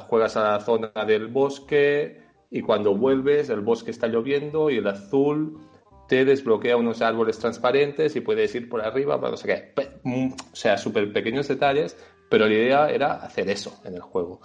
[0.08, 4.88] juegas a la zona del bosque y cuando vuelves el bosque está lloviendo y el
[4.88, 5.60] azul
[6.08, 10.00] te desbloquea unos árboles transparentes y puedes ir por arriba, para no sé qué.
[10.04, 11.98] Mm, o sea, súper pequeños detalles,
[12.30, 14.40] pero la idea era hacer eso en el juego.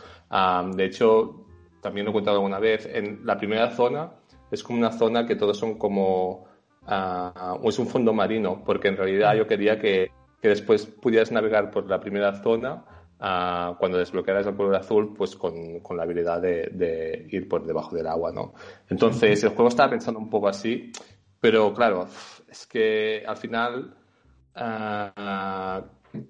[0.75, 1.47] de hecho,
[1.81, 4.13] también lo he contado alguna vez, en la primera zona
[4.51, 6.51] es como una zona que todos son como...
[6.85, 10.11] Uh, es un fondo marino, porque en realidad yo quería que,
[10.41, 12.85] que después pudieras navegar por la primera zona
[13.23, 17.65] uh, cuando desbloquearas el color azul, pues con, con la habilidad de, de, ir por
[17.65, 18.53] debajo del agua, ¿no?
[18.91, 20.93] Entonces, el juego estaba pensando un poco así,
[21.41, 22.07] pero claro,
[22.51, 23.97] es que al final
[24.57, 25.81] uh,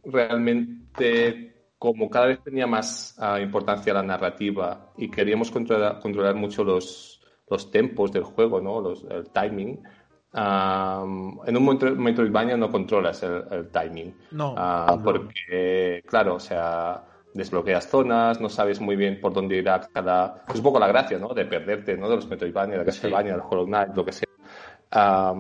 [0.05, 1.53] realmente
[1.83, 7.73] como cada vez tenía más importancia la narrativa y queríamos controlar, controlar mucho los, los
[7.73, 8.81] tempos del juego, ¿no?
[8.81, 9.83] Los, el timing.
[10.35, 14.15] En un Metroidvania no controlas el, timing.
[14.33, 14.55] No.
[14.57, 20.45] Ah, porque, claro, o sea, desbloqueas zonas, no sabes muy bien por dónde irá cada...
[20.49, 21.35] Es un poco la gracia, ¿no?
[21.35, 22.09] De perderte, ¿no?
[22.09, 25.35] De los Metroidvania, de Castlevania, del Hollow Knight, lo que sea.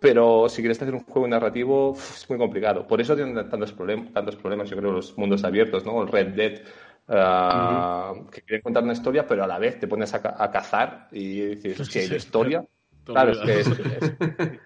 [0.00, 2.86] pero si quieres hacer un juego narrativo es muy complicado.
[2.86, 6.02] Por eso tienen tantos, problemas tantos problemas, yo creo, los mundos abiertos, ¿no?
[6.02, 6.62] El Red Dead
[7.08, 11.46] Ah, que quieren contar una historia, pero a la vez te pones a, cazar y
[11.46, 12.64] dices, si hay la historia.
[13.04, 13.68] Claro, es que es,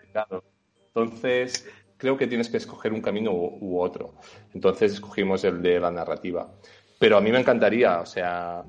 [0.94, 4.14] Entonces, creo que tienes que escoger un camino u, otro.
[4.54, 6.50] Entonces, escogimos el de la narrativa.
[6.98, 8.64] Pero a mí me encantaría, o sea,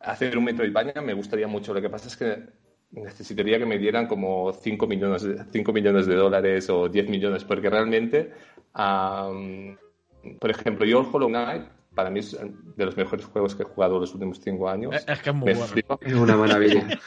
[0.00, 1.72] hacer un Metroidvania me gustaría mucho.
[1.72, 2.44] Lo que pasa es que
[2.90, 7.70] necesitaría que me dieran como 5 millones, 5 millones de dólares o 10 millones, porque
[7.70, 8.32] realmente,
[8.72, 12.38] por ejemplo, yo el Hollow Knight para mí es
[12.76, 14.94] de los mejores juegos que he jugado los últimos cinco años.
[14.94, 15.98] Es, que es muy bueno.
[16.00, 16.86] Es una maravilla.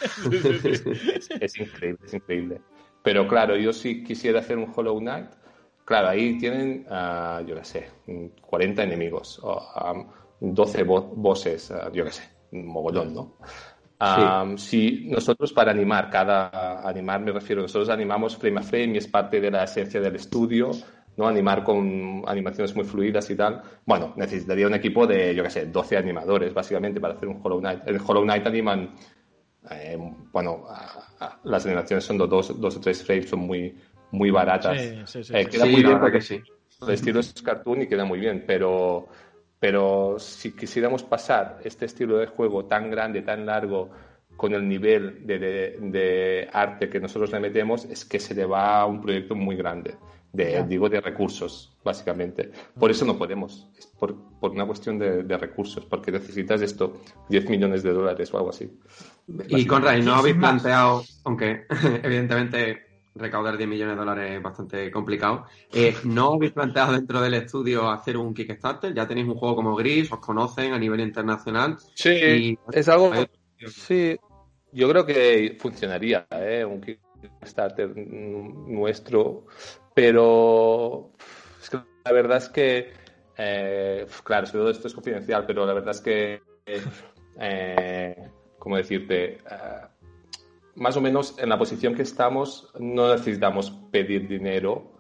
[1.39, 2.61] es, increíble, es increíble.
[3.01, 5.31] Pero claro, yo si quisiera hacer un Hollow Knight,
[5.85, 7.89] claro, ahí tienen, uh, yo qué sé,
[8.41, 9.61] 40 enemigos, o,
[10.39, 13.37] 12 bosses, uh, yo qué sé, un mogollón, ¿no?
[14.57, 19.07] si nosotros para animar cada animar me refiero nosotros animamos frame a frame y es
[19.07, 20.71] parte de la esencia del estudio
[21.17, 21.27] ¿no?
[21.27, 23.61] Animar con animaciones muy fluidas y tal.
[23.85, 27.59] Bueno, necesitaría un equipo de, yo qué sé, 12 animadores, básicamente, para hacer un Hollow
[27.59, 27.87] Knight.
[27.87, 28.91] En Hollow Knight animan,
[29.69, 29.97] eh,
[30.31, 30.65] bueno,
[31.43, 33.75] las animaciones son de dos, dos o tres frames, son muy,
[34.11, 34.79] muy baratas.
[35.05, 36.41] Sí, sí, eh, queda muy bien porque sí.
[36.81, 39.07] el estilo es cartoon y queda muy bien, pero,
[39.59, 43.91] pero si quisiéramos pasar este estilo de juego tan grande, tan largo,
[44.35, 48.45] con el nivel de, de, de, arte que nosotros le metemos, es que se le
[48.45, 49.93] va a un proyecto muy grande
[50.33, 52.51] de, digo, de recursos, básicamente.
[52.77, 57.01] Por eso no podemos, es por, por una cuestión de, de, recursos, porque necesitas esto,
[57.29, 58.69] 10 millones de dólares o algo así.
[59.47, 61.65] Y Conrad, ¿no habéis planteado, aunque
[62.03, 67.35] evidentemente recaudar 10 millones de dólares es bastante complicado, eh, ¿no habéis planteado dentro del
[67.35, 68.91] estudio hacer un Kickstarter?
[68.91, 71.77] Ya tenéis un juego como Gris, os conocen a nivel internacional.
[71.93, 73.11] Sí, es algo...
[73.67, 74.17] Sí,
[74.71, 76.65] yo creo que funcionaría, ¿eh?
[76.65, 79.45] Un Kickstarter nuestro
[79.93, 81.11] pero
[82.03, 82.93] la verdad es que,
[83.37, 86.41] eh, claro, todo esto es confidencial, pero la verdad es que,
[87.39, 89.33] eh, ¿cómo decirte?
[89.33, 89.39] Eh,
[90.75, 94.91] más o menos en la posición que estamos no necesitamos pedir dinero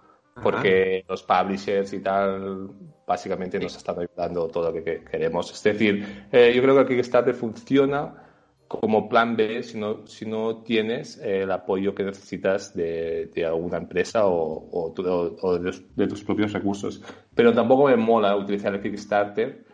[0.41, 2.69] porque los publishers y tal
[3.07, 5.51] básicamente nos están ayudando todo lo que queremos.
[5.51, 8.22] Es decir, yo creo que el Kickstarter funciona
[8.67, 13.77] como plan B si no, si no tienes el apoyo que necesitas de, de alguna
[13.77, 17.01] empresa o, o, de, tus propios recursos.
[17.35, 19.65] Pero tampoco me mola utilizar el Kickstarter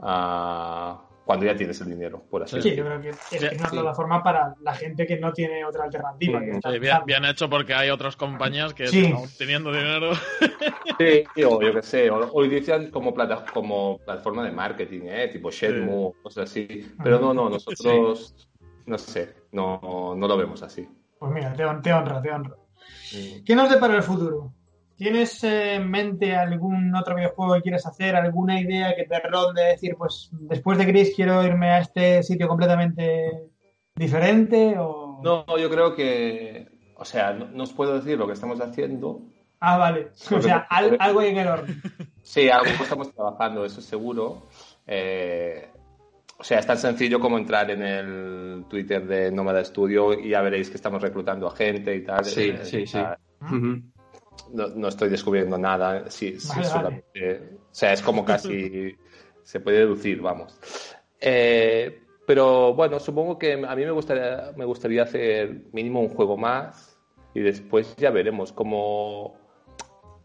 [0.00, 4.22] uh, cuando ya tienes el dinero, por así Sí, yo creo que es, una plataforma
[4.22, 6.40] para la gente que no tiene otra alternativa.
[6.40, 10.12] Sí, bien, hecho porque hay otras compañías que están teniendo dinero.
[10.98, 15.28] Sí, o yo qué sé, hoy dicen como, plata, como plataforma de marketing, ¿eh?
[15.28, 16.90] tipo Shenmue, cosas así.
[17.04, 18.48] Pero no, no, nosotros,
[18.86, 20.88] no sé, no, no lo vemos así.
[21.18, 22.56] Pues mira, te, te honra, te honra.
[23.44, 24.54] ¿Qué nos depara el futuro?
[24.98, 28.16] ¿Tienes en mente algún otro videojuego que quieres hacer?
[28.16, 32.48] ¿Alguna idea que te ronde decir, pues después de Gris quiero irme a este sitio
[32.48, 33.48] completamente
[33.94, 34.74] diferente?
[34.76, 35.20] O...
[35.22, 39.20] No, yo creo que, o sea, no, os puedo decir lo que estamos haciendo.
[39.60, 40.08] Ah, vale.
[40.36, 41.74] O sea, algo hay en el horno.
[42.22, 44.48] Sí, algo estamos trabajando, eso seguro.
[44.84, 45.70] Eh,
[46.40, 50.42] o sea, es tan sencillo como entrar en el Twitter de Nómada Studio y ya
[50.42, 52.24] veréis que estamos reclutando a gente y tal.
[52.24, 52.98] Sí, eh, sí, sí
[54.52, 56.10] no, estoy descubriendo nada.
[56.10, 58.96] Sí, solamente, o sea, es como casi
[59.42, 60.58] se puede deducir, vamos.
[61.20, 66.36] Eh, pero bueno, supongo que a mí me gustaría, me gustaría hacer mínimo un juego
[66.36, 66.98] más
[67.34, 69.36] y después ya veremos cómo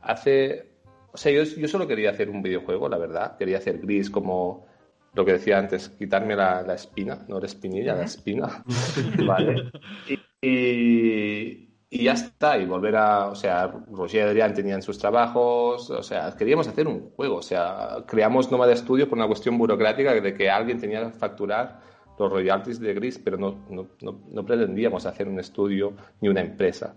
[0.02, 0.74] hace...
[1.14, 3.38] O sea, yo, yo solo quería hacer un videojuego, la verdad.
[3.38, 4.66] Quería hacer gris como
[5.14, 8.64] lo que decía antes, quitarme la, espina, no la espinilla, la espina.
[9.26, 9.72] vale.
[10.42, 15.90] y, y ya está, y volver a, o sea, Roger y Adrián tenían sus trabajos,
[15.90, 20.14] o sea, queríamos hacer un juego, o sea, creamos de Studio por una cuestión burocrática
[20.14, 21.82] de que alguien tenía que facturar
[22.18, 26.96] los royalties de Gris, pero no, no, no, pretendíamos hacer un estudio ni una empresa.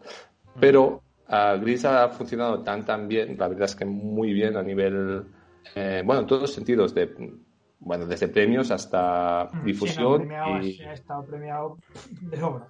[0.55, 0.61] Mm.
[0.61, 4.63] Pero uh, Gris ha funcionado tan, tan bien, la verdad es que muy bien a
[4.63, 5.25] nivel,
[5.75, 7.15] eh, bueno, en todos los sentidos, de,
[7.81, 10.29] bueno, desde premios hasta mm, difusión.
[10.63, 10.81] y...
[10.83, 11.79] ha estado premiado
[12.23, 12.69] de sobra.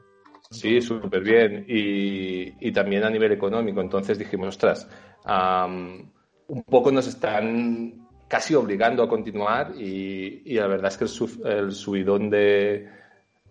[0.50, 1.64] Sí, súper bien.
[1.68, 3.80] Y, también a nivel económico.
[3.80, 4.88] Entonces dijimos, ostras,
[5.26, 11.04] un poco nos están casi obligando a continuar y, la verdad es que
[11.48, 12.88] el, subidón de,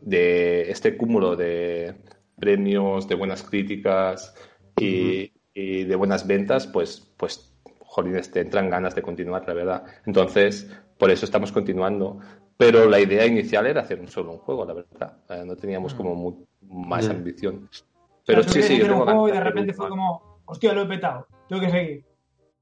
[0.01, 1.95] de, este cúmulo de
[2.37, 4.33] premios, de buenas críticas
[4.77, 9.83] y, de buenas ventas, pues, pues jolines, te entran ganas de continuar, la verdad.
[10.05, 12.19] Entonces, por eso estamos continuando.
[12.57, 15.17] Pero la idea inicial era hacer un solo un juego, la verdad.
[15.29, 15.97] Eh, no teníamos mm.
[15.97, 17.69] como más ambición.
[18.25, 21.27] Pero sí, sí, yo un juego y de repente fue como, hostia, lo he petado,
[21.47, 22.05] tengo que seguir.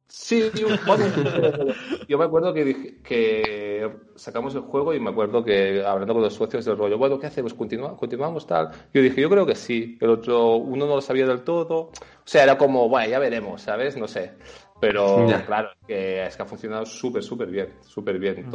[0.08, 0.52] Sí,
[2.08, 6.36] yo me acuerdo que, que sacamos el juego y me acuerdo que hablando con los
[6.36, 7.54] socios del rollo, bueno, ¿qué hacemos?
[7.54, 7.98] ¿Continuamos?
[7.98, 8.70] ¿Continuamos tal?
[8.94, 9.98] Yo dije, yo creo que sí.
[10.02, 11.78] El otro, uno no lo sabía del todo.
[11.86, 11.92] O
[12.26, 13.98] sea, era como, bueno, ya veremos, ¿sabes?
[13.98, 14.34] No sé.
[14.80, 18.48] Pero claro, que es que ha funcionado súper, súper bien, súper bien.
[18.48, 18.52] Mm.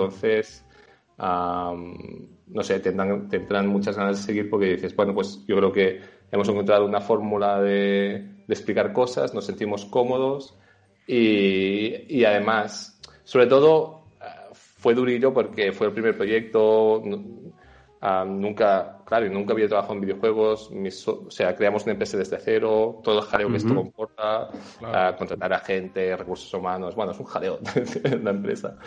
[1.19, 5.73] Entonces, no sé, tendrán, tendrán muchas ganas de seguir porque dices, bueno, pues yo creo
[5.73, 6.01] que
[6.31, 10.59] hemos encontrado una fórmula de, explicar cosas, nos sentimos cómodos
[11.07, 14.05] y, además, sobre todo,
[14.53, 17.03] fue durillo porque fue el primer proyecto,
[18.27, 20.71] nunca, claro, nunca había trabajado en videojuegos,
[21.07, 24.49] o sea, creamos una empresa desde cero, todo el jaleo que esto comporta,
[25.19, 27.59] contratar a gente, recursos humanos, bueno, es un jaleo
[28.23, 28.79] la empresa.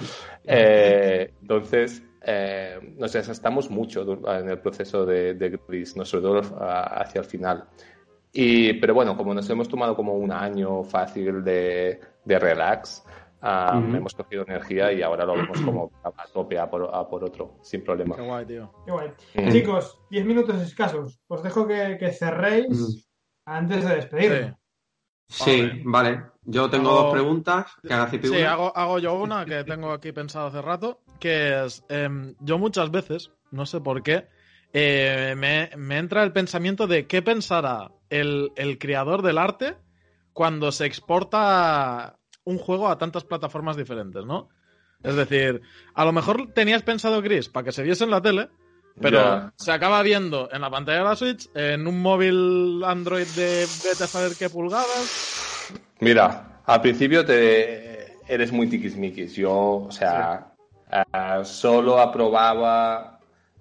[0.44, 6.42] Eh, entonces, eh, nos desgastamos mucho en el proceso de, de Gris, no sobre todo
[6.60, 7.66] hacia el final.
[8.34, 13.04] Y, pero bueno, como nos hemos tomado como un año fácil de, de relax,
[13.44, 17.58] hemos cogido energía y ahora lo vemos como a tope a por, a por otro,
[17.62, 18.16] sin problema.
[18.16, 18.72] Qué guay, tío.
[18.86, 19.12] Qué guay.
[19.52, 21.20] Chicos, 10 minutos escasos.
[21.28, 23.10] Os dejo que, que cerréis
[23.46, 24.52] antes de despedirnos.
[24.52, 24.61] Sí,
[25.86, 26.24] vale.
[26.44, 27.68] Yo tengo dos preguntas.
[27.82, 32.36] Que sí, hago, hago, yo una que tengo aquí pensado hace rato, que es, em,
[32.40, 34.28] yo muchas veces, no sé por qué,
[34.74, 39.76] eh, me, entra el pensamiento de qué pensará el, el, creador del arte
[40.34, 44.50] cuando se exporta un juego a tantas plataformas diferentes, ¿no?
[45.04, 45.62] Es decir,
[45.94, 48.50] a lo mejor tenías pensado Gris para que se viese en la tele,
[49.00, 53.66] pero se acaba viendo en la pantalla de la Switch, en un móvil Android de
[53.84, 55.70] vete a saber qué pulgadas.
[56.00, 59.36] Mira, al principio te eres muy tiquismiquis.
[59.36, 60.54] Yo, o sea,
[60.92, 63.20] eh, solo aprobaba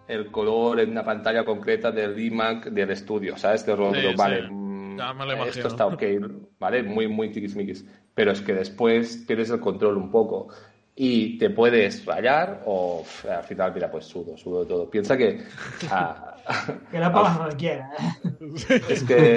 [0.09, 3.65] el color en una pantalla concreta del iMac del estudio, ¿sabes?
[3.67, 4.99] Rollo, vale, mm,
[5.47, 6.03] esto está ok,
[6.59, 6.83] ¿vale?
[6.83, 7.85] Muy, muy tiquismiquis.
[8.15, 10.49] Pero es que después pierdes el control un poco
[11.03, 14.91] y te puedes rayar o al final, mira, pues sudo, sudo todo.
[14.91, 15.39] Piensa que...
[16.91, 17.91] que la pagas no quiera.
[17.99, 18.83] ¿eh?
[18.87, 19.37] Es que,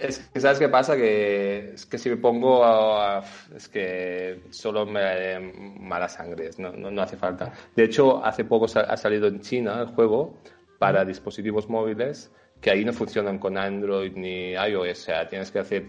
[0.00, 0.96] es que, ¿sabes qué pasa?
[0.96, 3.22] Que es que si me pongo a,
[3.54, 5.38] es que solo me
[5.78, 7.52] mala sangre, no, no, hace falta.
[7.76, 10.40] De hecho, hace poco ha salido en China el juego
[10.80, 15.60] para dispositivos móviles que ahí no funcionan con Android ni iOS, o sea, tienes que
[15.60, 15.84] hacer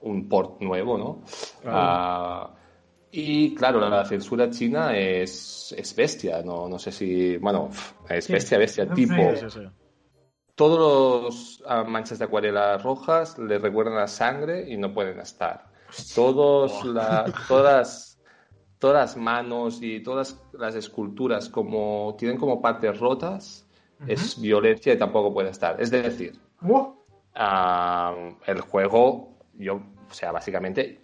[0.00, 1.24] un port nuevo, ¿no?
[1.64, 2.54] Ah,
[3.10, 7.70] Y claro, la censura china es, es bestia, no, no sé si, bueno,
[8.08, 9.14] es bestia, bestia, tipo...
[10.54, 15.66] Todos los ah, manchas de acuarela rojas le recuerdan a sangre y no pueden estar.
[16.16, 16.82] Todos
[17.46, 18.18] todas,
[18.80, 23.68] todas las manos y todas las esculturas como tienen como partes rotas,
[24.06, 25.80] es violencia y tampoco puede estar.
[25.80, 26.40] Es decir,
[27.36, 31.00] ah, el juego, yo, o sea, básicamente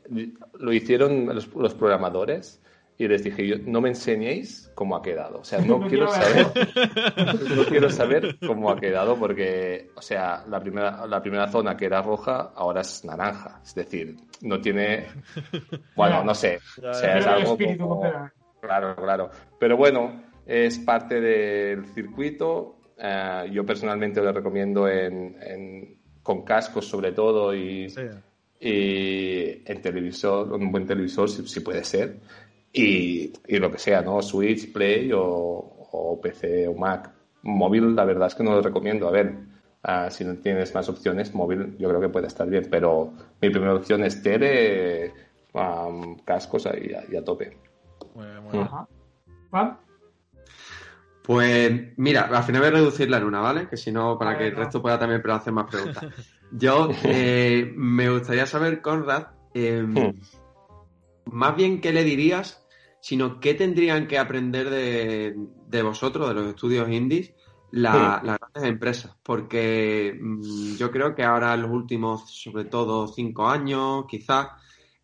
[0.59, 2.61] lo hicieron los programadores
[2.97, 5.41] y les dije yo, no me enseñéis cómo ha quedado.
[5.41, 6.47] O sea, no, quiero, saber,
[7.57, 11.87] no quiero saber cómo ha quedado porque, o sea, la primera, la primera zona que
[11.87, 13.61] era roja ahora es naranja.
[13.65, 15.07] Es decir, no tiene,
[15.97, 16.61] bueno, no sé.
[16.79, 17.57] O sea, es algo
[18.61, 19.31] Claro, claro.
[19.59, 22.79] Pero bueno, es parte del circuito.
[22.97, 27.93] Eh, yo personalmente lo recomiendo en, con cascos sobre todo y,
[28.61, 32.19] y en televisor, un buen televisor si puede ser
[32.75, 34.21] y, lo que sea, ¿no?
[34.21, 37.11] Switch, Play o, PC o Mac.
[37.43, 39.07] Móvil, la verdad es que no lo recomiendo.
[39.07, 39.33] A ver,
[39.85, 43.51] ah, si no tienes más opciones, móvil yo creo que puede estar bien, pero mi
[43.51, 45.13] primera opción es tele,
[46.25, 47.57] cascos y, a, tope.
[48.15, 49.69] Mm.
[51.23, 53.69] Pues mira, al final voy a reducir la luna, ¿vale?
[53.69, 56.05] Que si no, para que el resto pueda también hacer más preguntas.
[56.53, 60.11] Yo eh, me gustaría saber, Conrad, mm.
[61.27, 62.65] más bien qué le dirías
[63.05, 67.35] sino qué tendrían que aprender de, vosotros, de los estudios indies,
[67.71, 69.15] las grandes empresas.
[69.23, 74.49] Porque mm, yo creo que ahora en los últimos, sobre todo cinco años, quizás,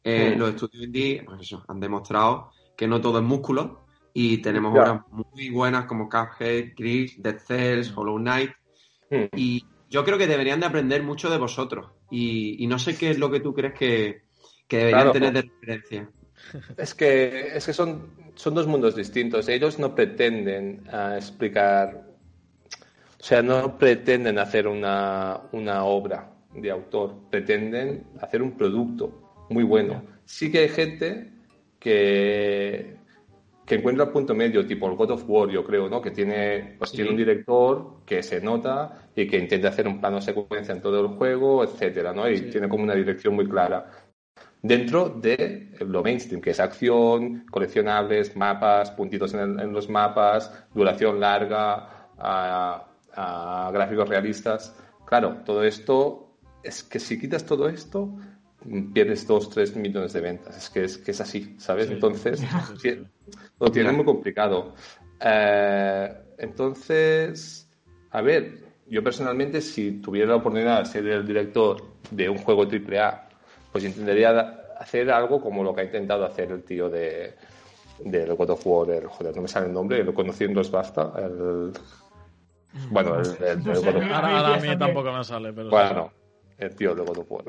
[0.02, 3.84] eh, los estudios indies pues han demostrado que no todo es músculo
[4.14, 8.52] y tenemos obras muy buenas como Cuphead, Gris, Dead Cells, Hollow Knight.
[9.36, 11.88] Y yo creo que deberían de aprender mucho de vosotros.
[12.10, 14.22] Y, no sé qué es lo que tú crees que,
[14.68, 16.10] deberían tener de referencia.
[16.78, 19.46] Es que, es que son, son dos mundos distintos.
[19.48, 22.08] Ellos no pretenden ah, explicar,
[23.20, 29.64] o sea, no pretenden hacer una, una obra de autor, pretenden hacer un producto muy
[29.64, 30.02] bueno.
[30.24, 31.30] Sí que hay gente
[31.78, 32.96] que,
[33.70, 36.02] que encuentra el punto medio, tipo el God of War, yo creo, ¿no?
[36.02, 40.20] Que tiene, pues tiene un director que se nota y que intenta hacer un plano
[40.20, 42.28] secuencia en todo el juego, etcétera, ¿no?
[42.28, 43.88] Y tiene como una dirección muy clara
[44.60, 52.08] dentro de lo mainstream, que es acción, coleccionables, mapas, puntitos en, los mapas, duración larga,
[53.72, 54.76] gráficos realistas.
[55.06, 58.16] Claro, todo esto es que si quitas todo esto,
[58.92, 60.56] pierdes 2, 3 millones de ventas.
[60.56, 61.90] Es que es, que es así, ¿sabes?
[61.90, 62.42] Entonces,
[63.60, 64.74] lo tiene muy complicado.
[65.20, 67.68] Eh, entonces,
[68.10, 68.58] a ver,
[68.88, 73.30] yo personalmente, si tuviera la oportunidad de ser el director de un juego AAA
[73.72, 74.30] pues intentaría
[74.78, 77.34] hacer algo como lo que ha intentado hacer el tío de
[78.04, 80.70] del God of War, el, joder, no me sale el nombre, lo conocí en Los
[80.70, 81.70] Basta, el...
[82.90, 85.68] Bueno, el, el, Ahora, a mí tampoco me sale, pero...
[85.68, 86.10] Bueno,
[86.60, 87.44] el tío de God of War.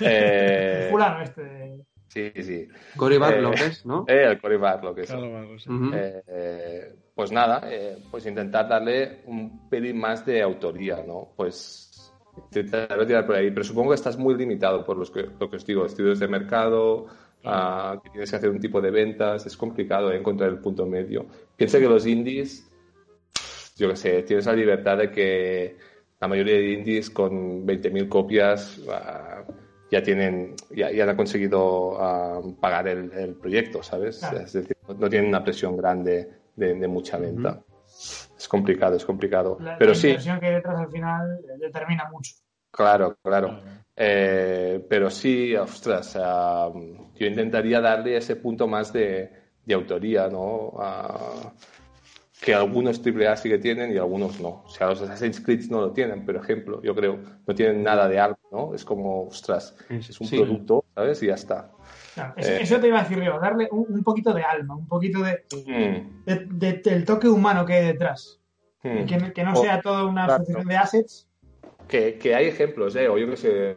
[0.00, 0.88] eh...
[0.90, 1.84] Fulano este...
[2.12, 2.68] Sí, sí.
[2.94, 4.04] Cory Barlow, eh, ¿no?
[4.06, 5.14] Eh, el Cory Barlow, que es.
[5.14, 11.32] eh, pues nada, eh, pues intentar darle un pelín más de autoría, ¿no?
[11.34, 15.48] Pues intentaré tirar por ahí, pero supongo que estás muy limitado por los que, lo
[15.48, 17.06] que os digo, estudios de mercado,
[17.44, 21.26] uh, que tienes que hacer un tipo de ventas, es complicado encontrar el punto medio.
[21.56, 22.70] Piensa que los indies,
[23.76, 25.78] yo qué sé, tienes la libertad de que
[26.22, 29.52] la mayoría de indies con 20.000 copias uh,
[29.90, 34.22] ya tienen, ya, ya, han conseguido uh, pagar el, el, proyecto, ¿sabes?
[34.22, 37.62] Es decir, no, tienen una presión grande de, de mucha venta
[38.42, 39.58] es complicado, es complicado.
[39.60, 40.16] La, pero la sí.
[40.16, 42.34] que hay detrás al final determina mucho.
[42.70, 43.60] Claro, claro.
[43.94, 49.30] Eh, pero sí, ostras, yo intentaría darle ese punto más de,
[49.64, 50.72] de autoría, ¿no?
[52.42, 54.64] Que algunos AAA sí que tienen y algunos no.
[54.66, 57.20] O sea, los Assassin's Creed no lo tienen, por ejemplo, yo creo.
[57.46, 58.74] No tienen nada de algo, ¿no?
[58.74, 61.22] Es como, ostras, es un producto, ¿sabes?
[61.22, 61.70] Y ya está.
[62.36, 65.44] Eh, eso, te iba a decir yo, darle un, poquito de alma, un poquito de,
[65.54, 66.58] mm.
[66.58, 68.40] del toque humano que hay detrás.
[68.82, 69.04] Mm.
[69.32, 71.28] Que, no sea toda una función de assets.
[71.86, 73.08] Que, que, hay ejemplos, ¿eh?
[73.08, 73.76] O yo que sé,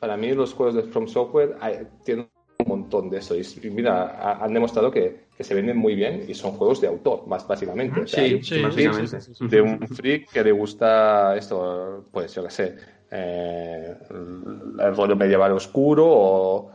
[0.00, 1.56] para mí los juegos de From Software
[2.04, 2.28] tienen
[2.70, 3.34] montón de eso.
[3.36, 7.26] Y, mira, han demostrado que, que, se venden muy bien y son juegos de autor,
[7.26, 8.06] más básicamente.
[8.06, 9.18] sí, sí, básicamente.
[9.40, 12.76] De un freak que le gusta esto, pues yo que sé,
[13.10, 16.70] eh, el rollo medieval oscuro o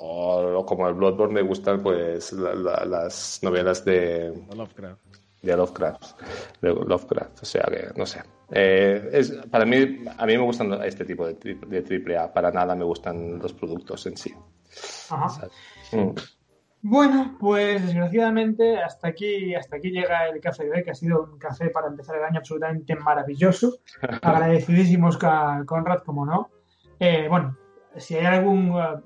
[0.00, 5.00] o, como el Bloodborne me gustan pues las novelas de Lovecraft.
[5.42, 6.20] De Lovecraft,
[6.60, 8.20] de Lovecraft, o sea que no sé.
[8.50, 12.50] Eh, es, para mí, a mí me gustan este tipo de, de triple A, para
[12.50, 14.34] nada me gustan los productos en sí.
[15.10, 15.48] Ajá.
[15.92, 16.14] Mm.
[16.80, 21.24] Bueno, pues desgraciadamente hasta aquí, hasta aquí llega el café de hoy, que ha sido
[21.24, 23.78] un café para empezar el año absolutamente maravilloso.
[24.22, 26.50] Agradecidísimos con Conrad, como no.
[27.00, 27.56] Eh, bueno,
[27.96, 29.02] si hay algún, uh,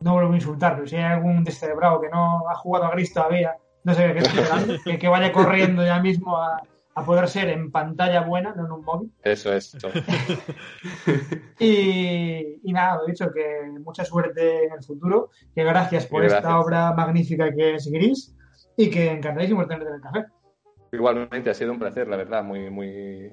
[0.00, 3.12] no vuelvo a insultar, pero si hay algún descerebrado que no ha jugado a Gris
[3.12, 6.60] todavía, no sé qué que, que vaya corriendo ya mismo a,
[6.98, 9.12] a poder ser en pantalla buena, no en un móvil.
[9.22, 9.76] Eso es.
[11.58, 16.58] y, y, nada, he dicho que mucha suerte en el futuro, que gracias por esta
[16.58, 18.34] obra magnífica que es Gris
[18.76, 20.24] y que encantadísimo de tenerte en el café.
[20.92, 23.32] Igualmente, ha sido un placer, la verdad, muy, muy,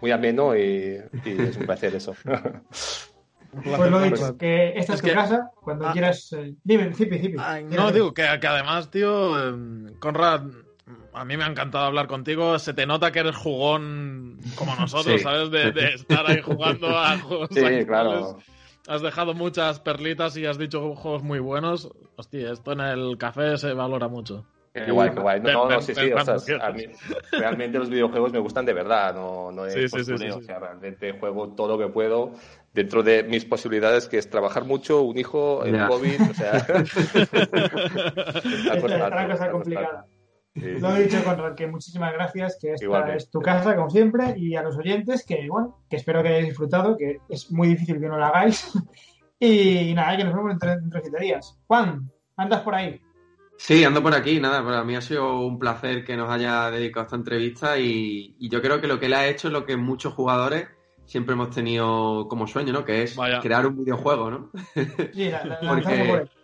[0.00, 2.14] muy ameno y, es un placer eso.
[3.64, 5.92] Pues lo dicho, que esta es, tu casa, cuando ah.
[5.92, 6.32] quieras.
[6.34, 7.36] Eh, dime, Zipi, Zipi.
[7.64, 10.42] no, digo que, que, además, tío, eh, Conrad
[11.12, 12.58] a mí me ha encantado hablar contigo.
[12.58, 15.50] Se te nota que eres jugón como nosotros, ¿sabes?
[15.50, 17.48] De, estar ahí jugando a juegos.
[17.52, 18.38] Sí, claro.
[18.88, 21.90] Has dejado muchas perlitas y has dicho juegos muy buenos.
[22.16, 24.44] Hostia, esto en el café se valora mucho.
[24.72, 25.40] Qué guay, qué guay.
[25.40, 26.12] No, no, sí, sí.
[26.12, 26.84] O sea, a mí,
[27.32, 30.36] realmente los videojuegos me gustan de verdad, no, no es sí, postureo.
[30.36, 32.34] o sea, realmente juego todo lo que puedo
[32.72, 36.52] dentro de mis posibilidades, que es trabajar mucho, un hijo, el COVID, o sea...
[38.74, 40.06] es una cosa complicada.
[40.54, 44.56] Lo he dicho, Conrad, que muchísimas gracias, que esta es tu casa, como siempre, y
[44.56, 48.08] a los oyentes, que bueno, que espero que hayáis disfrutado, que es muy difícil que
[48.08, 48.72] no lo hagáis.
[49.38, 51.56] y nada, que nos vemos dentro de siete días.
[51.66, 53.00] Juan, ¿andas por ahí?
[53.58, 57.02] Sí, ando por aquí, nada, para mí ha sido un placer que nos haya dedicado
[57.02, 59.76] a esta entrevista y, yo creo que lo que él ha hecho es lo que
[59.76, 60.66] muchos jugadores
[61.04, 62.84] siempre hemos tenido como sueño, ¿no?
[62.84, 64.50] Que es crear un videojuego, ¿no?
[65.12, 66.24] Sí, la, la,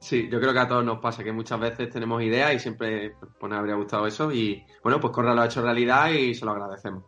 [0.00, 3.14] Sí, yo creo que a todos nos pasa que muchas veces tenemos ideas y siempre
[3.38, 6.44] pues, nos habría gustado eso y bueno, pues Conrad lo ha hecho realidad y se
[6.44, 7.04] lo agradecemos.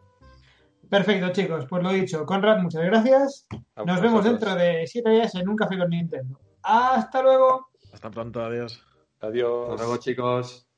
[0.90, 1.64] Perfecto, chicos.
[1.68, 3.47] Pues lo dicho, Conrad, muchas gracias.
[3.86, 6.38] Nos vemos dentro de siete días en un café con Nintendo.
[6.62, 7.68] Hasta luego.
[7.93, 8.84] Hasta pronto, adiós.
[9.20, 9.70] Adiós.
[9.70, 10.68] Hasta luego, chicos.